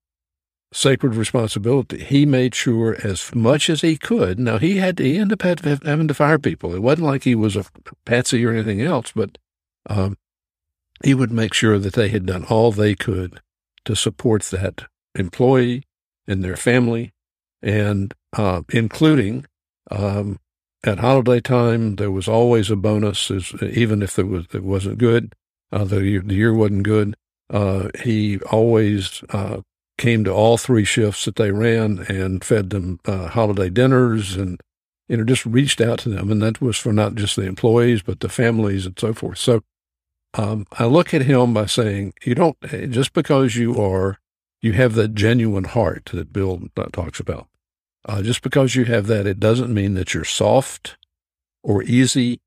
sacred 0.73 1.15
responsibility. 1.15 2.05
He 2.05 2.27
made 2.27 2.55
sure 2.55 2.97
as 3.03 3.35
much 3.35 3.71
as 3.71 3.81
he 3.81 3.97
could. 3.97 4.39
Now 4.39 4.59
he 4.59 4.77
had 4.77 4.99
to, 4.99 5.05
he 5.05 5.19
ended 5.19 5.43
up 5.45 5.61
having 5.85 6.09
to 6.09 6.15
fire 6.15 6.39
people. 6.39 6.75
It 6.75 6.83
wasn't 6.83 7.07
like 7.07 7.25
he 7.25 7.35
was 7.35 7.57
a 7.57 7.65
patsy 8.05 8.45
or 8.45 8.53
anything 8.53 8.81
else, 8.83 9.13
but 9.15 9.39
um, 9.89 10.17
he 11.03 11.15
would 11.15 11.33
make 11.33 11.55
sure 11.55 11.79
that 11.79 11.95
they 11.95 12.09
had 12.09 12.27
done 12.27 12.45
all 12.45 12.73
they 12.73 12.95
could 12.95 13.41
to 13.85 13.97
support 13.97 14.43
that 14.45 14.85
employee 15.15 15.85
and 16.27 16.45
their 16.45 16.57
family, 16.57 17.13
and 17.63 18.13
uh, 18.37 18.63
including 18.71 19.47
um, 19.91 20.39
at 20.85 20.99
holiday 20.99 21.41
time, 21.41 21.97
there 21.97 22.11
was 22.11 22.29
always 22.29 22.71
a 22.71 22.77
bonus, 22.77 23.31
even 23.63 24.03
if 24.03 24.19
it 24.19 24.29
was 24.29 24.47
it 24.53 24.63
wasn't 24.63 24.99
good. 24.99 25.35
Uh, 25.73 25.85
the, 25.85 26.03
year, 26.05 26.21
the 26.21 26.35
year 26.35 26.55
wasn't 26.55 26.83
good. 26.83 27.15
Uh, 27.51 27.89
he 28.03 28.39
always 28.51 29.23
uh, 29.31 29.61
came 29.99 30.25
to 30.25 30.33
all 30.33 30.57
three 30.57 30.85
shifts 30.85 31.25
that 31.25 31.37
they 31.37 31.51
ran 31.51 32.07
and 32.09 32.45
fed 32.45 32.71
them 32.71 33.01
uh, 33.05 33.29
holiday 33.29 33.69
dinners 33.69 34.37
and 34.37 34.61
you 35.09 35.17
know 35.17 35.25
just 35.25 35.45
reached 35.45 35.81
out 35.81 35.99
to 36.01 36.09
them, 36.09 36.31
and 36.31 36.41
that 36.41 36.61
was 36.61 36.77
for 36.77 36.93
not 36.93 37.15
just 37.15 37.37
the 37.37 37.43
employees 37.43 38.03
but 38.03 38.21
the 38.21 38.29
families 38.29 38.87
and 38.87 38.99
so 38.99 39.13
forth. 39.13 39.39
So 39.39 39.63
um, 40.35 40.67
I 40.73 40.85
look 40.85 41.15
at 41.15 41.23
him 41.23 41.55
by 41.55 41.67
saying, 41.67 42.15
you 42.25 42.35
don't, 42.35 42.57
just 42.91 43.13
because 43.13 43.57
you 43.57 43.81
are, 43.81 44.19
you 44.61 44.73
have 44.73 44.95
that 44.95 45.15
genuine 45.15 45.65
heart 45.65 46.11
that 46.13 46.33
Bill 46.33 46.61
talks 46.93 47.21
about. 47.21 47.47
Uh, 48.05 48.23
just 48.23 48.43
because 48.43 48.75
you 48.75 48.85
have 48.85 49.07
that, 49.07 49.27
it 49.27 49.41
doesn't 49.41 49.73
mean 49.73 49.95
that 49.95 50.15
you're 50.15 50.25
soft 50.25 50.97
or 51.63 51.83
easy. 51.83 52.41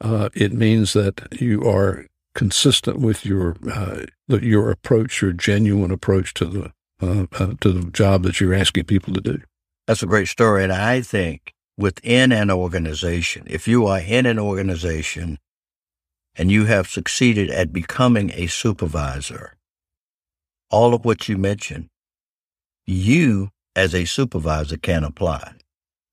Uh, 0.00 0.28
it 0.34 0.52
means 0.52 0.92
that 0.92 1.40
you 1.40 1.62
are 1.68 2.06
consistent 2.34 2.98
with 2.98 3.24
your 3.24 3.56
uh, 3.70 4.04
your 4.28 4.70
approach, 4.70 5.22
your 5.22 5.32
genuine 5.32 5.90
approach 5.90 6.34
to 6.34 6.44
the 6.46 6.72
uh, 7.02 7.26
uh, 7.32 7.54
to 7.60 7.72
the 7.72 7.90
job 7.90 8.22
that 8.22 8.40
you're 8.40 8.54
asking 8.54 8.84
people 8.84 9.12
to 9.14 9.20
do. 9.20 9.40
That's 9.86 10.02
a 10.02 10.06
great 10.06 10.28
story, 10.28 10.62
and 10.62 10.72
I 10.72 11.00
think 11.00 11.52
within 11.76 12.32
an 12.32 12.50
organization, 12.50 13.44
if 13.46 13.66
you 13.66 13.86
are 13.86 14.00
in 14.00 14.26
an 14.26 14.38
organization 14.38 15.38
and 16.36 16.50
you 16.50 16.66
have 16.66 16.88
succeeded 16.88 17.50
at 17.50 17.72
becoming 17.72 18.30
a 18.34 18.46
supervisor, 18.46 19.56
all 20.70 20.94
of 20.94 21.04
what 21.04 21.28
you 21.28 21.36
mentioned, 21.36 21.88
you 22.86 23.50
as 23.74 23.94
a 23.94 24.04
supervisor 24.04 24.76
can 24.76 25.04
apply. 25.04 25.54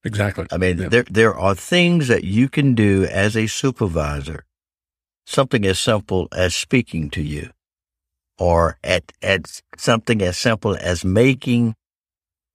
Exactly. 0.04 0.46
I 0.50 0.56
mean, 0.56 0.78
yeah. 0.78 0.88
there, 0.88 1.04
there 1.10 1.34
are 1.34 1.54
things 1.54 2.08
that 2.08 2.24
you 2.24 2.48
can 2.48 2.74
do 2.74 3.04
as 3.04 3.36
a 3.36 3.46
supervisor, 3.46 4.44
something 5.26 5.64
as 5.64 5.78
simple 5.78 6.26
as 6.32 6.54
speaking 6.54 7.10
to 7.10 7.22
you 7.22 7.50
or 8.40 8.78
at, 8.82 9.12
at 9.22 9.60
something 9.76 10.22
as 10.22 10.36
simple 10.36 10.74
as 10.80 11.04
making 11.04 11.76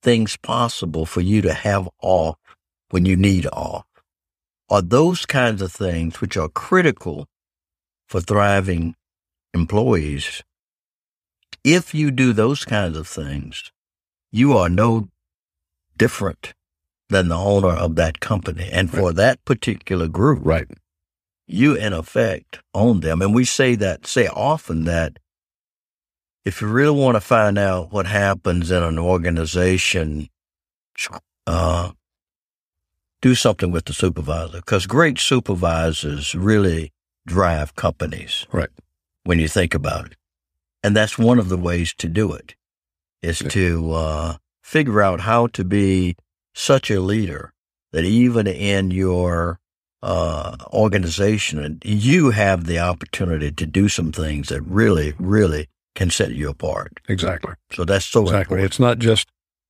things 0.01 0.35
possible 0.35 1.05
for 1.05 1.21
you 1.21 1.41
to 1.43 1.53
have 1.53 1.87
off 2.01 2.37
when 2.89 3.05
you 3.05 3.15
need 3.15 3.45
off 3.53 3.85
are 4.67 4.81
those 4.81 5.27
kinds 5.27 5.61
of 5.61 5.71
things 5.71 6.19
which 6.19 6.35
are 6.35 6.49
critical 6.49 7.27
for 8.07 8.19
thriving 8.19 8.95
employees. 9.53 10.41
If 11.63 11.93
you 11.93 12.09
do 12.09 12.33
those 12.33 12.65
kinds 12.65 12.97
of 12.97 13.07
things, 13.07 13.71
you 14.31 14.57
are 14.57 14.69
no 14.69 15.09
different 15.97 16.53
than 17.09 17.27
the 17.27 17.37
owner 17.37 17.69
of 17.69 17.95
that 17.95 18.19
company. 18.19 18.69
And 18.71 18.89
for 18.89 19.07
right. 19.07 19.15
that 19.15 19.45
particular 19.45 20.07
group, 20.07 20.39
right, 20.41 20.67
you 21.47 21.75
in 21.75 21.93
effect 21.93 22.59
own 22.73 23.01
them. 23.01 23.21
And 23.21 23.35
we 23.35 23.45
say 23.45 23.75
that, 23.75 24.07
say 24.07 24.27
often 24.27 24.85
that 24.85 25.19
if 26.45 26.61
you 26.61 26.67
really 26.67 26.97
want 26.97 27.15
to 27.15 27.21
find 27.21 27.57
out 27.57 27.91
what 27.91 28.05
happens 28.05 28.69
in 28.69 28.83
an 28.83 28.99
organization, 28.99 30.29
uh, 31.47 31.91
do 33.21 33.33
something 33.33 33.71
with 33.71 33.85
the 33.85 33.93
supervisor 33.93 34.59
because 34.59 34.85
great 34.85 35.17
supervisors 35.17 36.35
really 36.35 36.93
drive 37.25 37.75
companies. 37.75 38.45
Right. 38.51 38.69
When 39.23 39.39
you 39.39 39.47
think 39.47 39.73
about 39.73 40.05
it. 40.05 40.15
And 40.83 40.95
that's 40.95 41.17
one 41.17 41.39
of 41.39 41.49
the 41.49 41.57
ways 41.57 41.95
to 41.97 42.07
do 42.07 42.31
it 42.31 42.53
is 43.23 43.41
okay. 43.41 43.49
to 43.49 43.91
uh, 43.93 44.37
figure 44.61 45.01
out 45.01 45.21
how 45.21 45.47
to 45.47 45.63
be 45.63 46.15
such 46.53 46.91
a 46.91 47.01
leader 47.01 47.51
that 47.91 48.05
even 48.05 48.45
in 48.45 48.91
your 48.91 49.59
uh, 50.03 50.55
organization, 50.71 51.79
you 51.83 52.29
have 52.29 52.65
the 52.65 52.77
opportunity 52.77 53.51
to 53.51 53.65
do 53.65 53.89
some 53.89 54.11
things 54.11 54.49
that 54.49 54.61
really, 54.61 55.15
really 55.17 55.67
can 55.95 56.09
set 56.09 56.31
you 56.31 56.49
apart. 56.49 56.99
Exactly. 57.07 57.53
So 57.71 57.85
that's 57.85 58.05
so 58.05 58.23
exactly. 58.23 58.55
Important. 58.55 58.65
It's 58.65 58.79
not 58.79 58.99
just. 58.99 59.27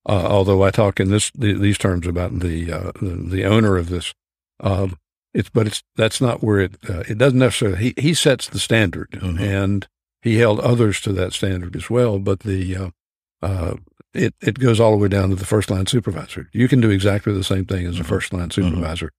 Uh, 0.07 0.27
although 0.29 0.61
I 0.63 0.69
talk 0.69 0.99
in 0.99 1.09
this 1.09 1.31
the, 1.31 1.53
these 1.53 1.79
terms 1.79 2.05
about 2.05 2.39
the, 2.39 2.71
uh, 2.71 2.91
the, 3.01 3.25
the 3.27 3.45
owner 3.45 3.75
of 3.75 3.89
this, 3.89 4.13
um, 4.59 4.99
it's 5.33 5.49
but 5.49 5.65
it's 5.67 5.83
that's 5.95 6.21
not 6.21 6.43
where 6.43 6.59
it 6.59 6.77
uh, 6.87 7.03
it 7.07 7.17
doesn't 7.17 7.39
necessarily 7.39 7.77
he 7.77 7.93
he 7.97 8.13
sets 8.13 8.47
the 8.47 8.59
standard 8.59 9.09
mm-hmm. 9.11 9.43
and 9.43 9.87
he 10.21 10.37
held 10.37 10.59
others 10.59 11.01
to 11.01 11.13
that 11.13 11.33
standard 11.33 11.75
as 11.75 11.89
well. 11.89 12.19
But 12.19 12.41
the 12.41 12.75
uh, 12.75 12.89
uh, 13.41 13.75
it 14.13 14.33
it 14.41 14.59
goes 14.59 14.79
all 14.79 14.91
the 14.91 14.97
way 14.97 15.07
down 15.07 15.29
to 15.29 15.35
the 15.35 15.45
first 15.45 15.69
line 15.69 15.87
supervisor. 15.87 16.49
You 16.53 16.67
can 16.67 16.81
do 16.81 16.89
exactly 16.89 17.33
the 17.33 17.43
same 17.43 17.65
thing 17.65 17.85
as 17.85 17.95
a 17.95 17.99
mm-hmm. 17.99 18.09
first 18.09 18.31
line 18.31 18.49
mm-hmm. 18.49 18.69
supervisor, 18.69 19.11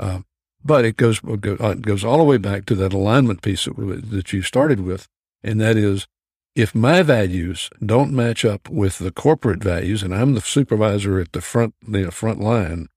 mm-hmm. 0.00 0.20
but 0.64 0.84
it 0.84 0.96
goes 0.96 1.20
uh, 1.24 1.70
it 1.70 1.82
goes 1.82 2.04
all 2.04 2.18
the 2.18 2.24
way 2.24 2.38
back 2.38 2.66
to 2.66 2.74
that 2.76 2.92
alignment 2.92 3.42
piece 3.42 3.64
that, 3.64 4.10
that 4.10 4.32
you 4.32 4.42
started 4.42 4.80
with, 4.80 5.08
and 5.42 5.60
that 5.60 5.76
is 5.76 6.06
if 6.54 6.74
my 6.74 7.02
values 7.02 7.68
don't 7.84 8.12
match 8.12 8.44
up 8.44 8.68
with 8.68 8.98
the 8.98 9.10
corporate 9.10 9.62
values, 9.62 10.02
and 10.02 10.14
I'm 10.14 10.34
the 10.34 10.40
supervisor 10.40 11.18
at 11.18 11.32
the 11.32 11.40
front 11.40 11.74
the 11.86 12.10
front 12.10 12.40
line, 12.40 12.88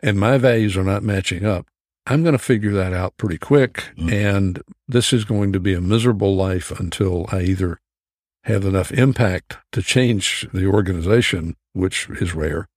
and 0.00 0.18
my 0.18 0.38
values 0.38 0.76
are 0.76 0.84
not 0.84 1.02
matching 1.02 1.44
up, 1.44 1.66
I'm 2.06 2.22
going 2.22 2.32
to 2.32 2.38
figure 2.38 2.72
that 2.72 2.92
out 2.92 3.16
pretty 3.16 3.38
quick. 3.38 3.74
Mm-hmm. 3.96 4.10
And 4.10 4.62
this 4.86 5.12
is 5.12 5.24
going 5.24 5.52
to 5.52 5.60
be 5.60 5.74
a 5.74 5.80
miserable 5.80 6.36
life 6.36 6.78
until 6.78 7.26
I 7.30 7.42
either 7.42 7.80
have 8.44 8.64
enough 8.64 8.92
impact 8.92 9.58
to 9.72 9.82
change 9.82 10.48
the 10.52 10.66
organization, 10.66 11.56
which 11.72 12.08
is 12.08 12.34
rare, 12.34 12.68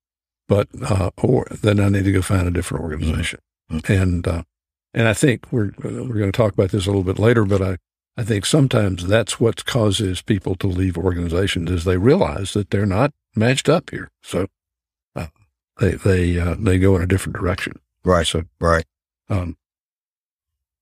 but, 0.47 0.67
uh, 0.83 1.11
or 1.21 1.45
then 1.61 1.79
I 1.79 1.89
need 1.89 2.05
to 2.05 2.11
go 2.11 2.23
find 2.23 2.47
a 2.47 2.51
different 2.51 2.83
organization. 2.83 3.39
Mm-hmm. 3.71 3.91
And, 3.91 4.27
uh, 4.27 4.43
and 4.95 5.07
I 5.07 5.13
think 5.13 5.51
we're, 5.51 5.71
we're 5.83 6.07
going 6.07 6.31
to 6.31 6.37
talk 6.37 6.53
about 6.53 6.71
this 6.71 6.87
a 6.87 6.89
little 6.89 7.03
bit 7.03 7.19
later, 7.19 7.45
but 7.45 7.61
I, 7.61 7.77
I 8.19 8.23
think 8.23 8.45
sometimes 8.45 9.07
that's 9.07 9.39
what 9.39 9.63
causes 9.63 10.21
people 10.21 10.53
to 10.55 10.67
leave 10.67 10.97
organizations 10.97 11.71
is 11.71 11.85
they 11.85 11.95
realize 11.95 12.51
that 12.51 12.69
they're 12.69 12.85
not 12.85 13.13
matched 13.33 13.69
up 13.69 13.91
here. 13.91 14.11
So, 14.21 14.47
uh, 15.15 15.27
they, 15.79 15.91
they, 15.91 16.37
uh, 16.37 16.55
they 16.59 16.79
go 16.79 16.97
in 16.97 17.01
a 17.01 17.07
different 17.07 17.37
direction. 17.37 17.79
Right. 18.03 18.27
So, 18.27 18.43
right. 18.59 18.83
Um, 19.29 19.55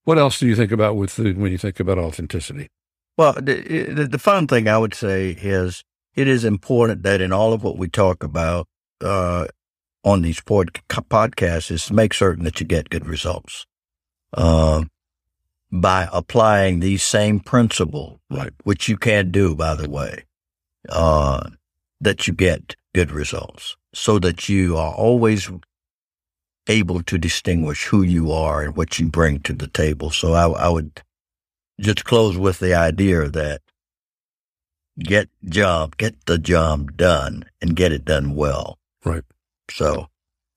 what 0.03 0.17
else 0.17 0.39
do 0.39 0.47
you 0.47 0.55
think 0.55 0.71
about 0.71 0.95
with 0.95 1.15
the, 1.15 1.33
when 1.33 1.51
you 1.51 1.59
think 1.59 1.79
about 1.79 1.99
authenticity? 1.99 2.69
Well, 3.17 3.33
the, 3.33 3.93
the, 3.93 4.07
the, 4.07 4.19
fun 4.19 4.47
thing 4.47 4.67
I 4.67 4.79
would 4.79 4.95
say 4.95 5.38
is 5.39 5.83
it 6.15 6.27
is 6.27 6.43
important 6.43 7.03
that 7.03 7.21
in 7.21 7.31
all 7.31 7.53
of 7.53 7.63
what 7.63 7.77
we 7.77 7.88
talk 7.88 8.23
about 8.23 8.67
uh, 8.99 9.45
on 10.03 10.23
these 10.23 10.41
pod, 10.41 10.71
podcasts 10.89 11.69
is 11.69 11.85
to 11.85 11.93
make 11.93 12.15
certain 12.15 12.45
that 12.45 12.59
you 12.59 12.65
get 12.65 12.89
good 12.89 13.05
results. 13.05 13.67
Uh, 14.33 14.85
by 15.72 16.07
applying 16.13 16.80
these 16.80 17.03
same 17.03 17.39
principles, 17.39 18.20
Right. 18.30 18.53
which 18.63 18.88
you 18.88 18.97
can 18.97 19.32
do, 19.32 19.55
by 19.55 19.76
the 19.76 19.89
way, 19.89 20.24
uh, 20.89 21.49
that 21.99 22.28
you 22.28 22.34
get 22.34 22.76
good 22.93 23.11
results 23.11 23.76
so 23.93 24.20
that 24.20 24.47
you 24.47 24.78
are 24.78 24.93
always 24.93 25.49
able 26.68 27.01
to 27.03 27.18
distinguish 27.18 27.86
who 27.86 28.01
you 28.01 28.32
are 28.32 28.63
and 28.63 28.76
what 28.76 28.99
you 28.99 29.07
bring 29.07 29.39
to 29.39 29.53
the 29.53 29.68
table. 29.68 30.09
So 30.11 30.34
I, 30.34 30.47
I 30.49 30.70
would 30.70 31.01
just 31.80 32.05
close 32.05 32.38
with 32.38 32.59
the 32.59 32.74
idea 32.74 33.30
that 33.30 33.61
get 34.99 35.30
job, 35.45 35.97
get 35.97 36.26
the 36.26 36.38
job 36.38 36.97
done 36.97 37.45
and 37.61 37.76
get 37.76 37.91
it 37.91 38.05
done 38.05 38.36
well. 38.36 38.78
Right. 39.05 39.24
So 39.72 40.07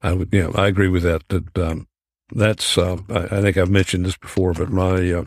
I 0.03 0.13
would, 0.13 0.31
yeah, 0.33 0.51
I 0.55 0.67
agree 0.67 0.89
with 0.89 1.03
that. 1.03 1.29
That 1.29 1.59
um, 1.59 1.87
that's, 2.33 2.79
uh, 2.79 2.99
I, 3.09 3.41
think 3.41 3.57
I've 3.57 3.71
mentioned 3.71 4.05
this 4.05 4.17
before, 4.17 4.53
but 4.53 4.71
my 4.71 5.11
uh, 5.13 5.25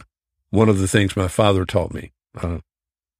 one 0.49 0.69
of 0.69 0.79
the 0.79 0.87
things 0.87 1.15
my 1.15 1.27
father 1.27 1.65
taught 1.65 1.93
me, 1.93 2.11
uh, 2.41 2.59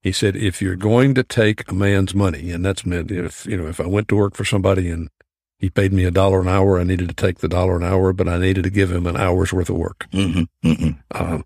he 0.01 0.11
said, 0.11 0.35
if 0.35 0.61
you're 0.61 0.75
going 0.75 1.15
to 1.15 1.23
take 1.23 1.69
a 1.69 1.73
man's 1.73 2.13
money, 2.13 2.51
and 2.51 2.63
that's 2.63 2.85
meant 2.85 3.11
if 3.11 3.45
you 3.45 3.57
know, 3.57 3.67
if 3.67 3.79
I 3.79 3.87
went 3.87 4.07
to 4.09 4.15
work 4.15 4.35
for 4.35 4.45
somebody 4.45 4.89
and 4.89 5.09
he 5.57 5.69
paid 5.69 5.93
me 5.93 6.03
a 6.03 6.11
dollar 6.11 6.41
an 6.41 6.49
hour, 6.49 6.79
I 6.79 6.83
needed 6.83 7.07
to 7.07 7.15
take 7.15 7.39
the 7.39 7.47
dollar 7.47 7.77
an 7.77 7.83
hour, 7.83 8.11
but 8.11 8.27
I 8.27 8.37
needed 8.37 8.63
to 8.65 8.69
give 8.69 8.91
him 8.91 9.07
an 9.07 9.17
hour's 9.17 9.53
worth 9.53 9.69
of 9.69 9.77
work. 9.77 10.07
mhm, 10.11 10.47
mhm. 10.63 10.99
Um, 11.11 11.45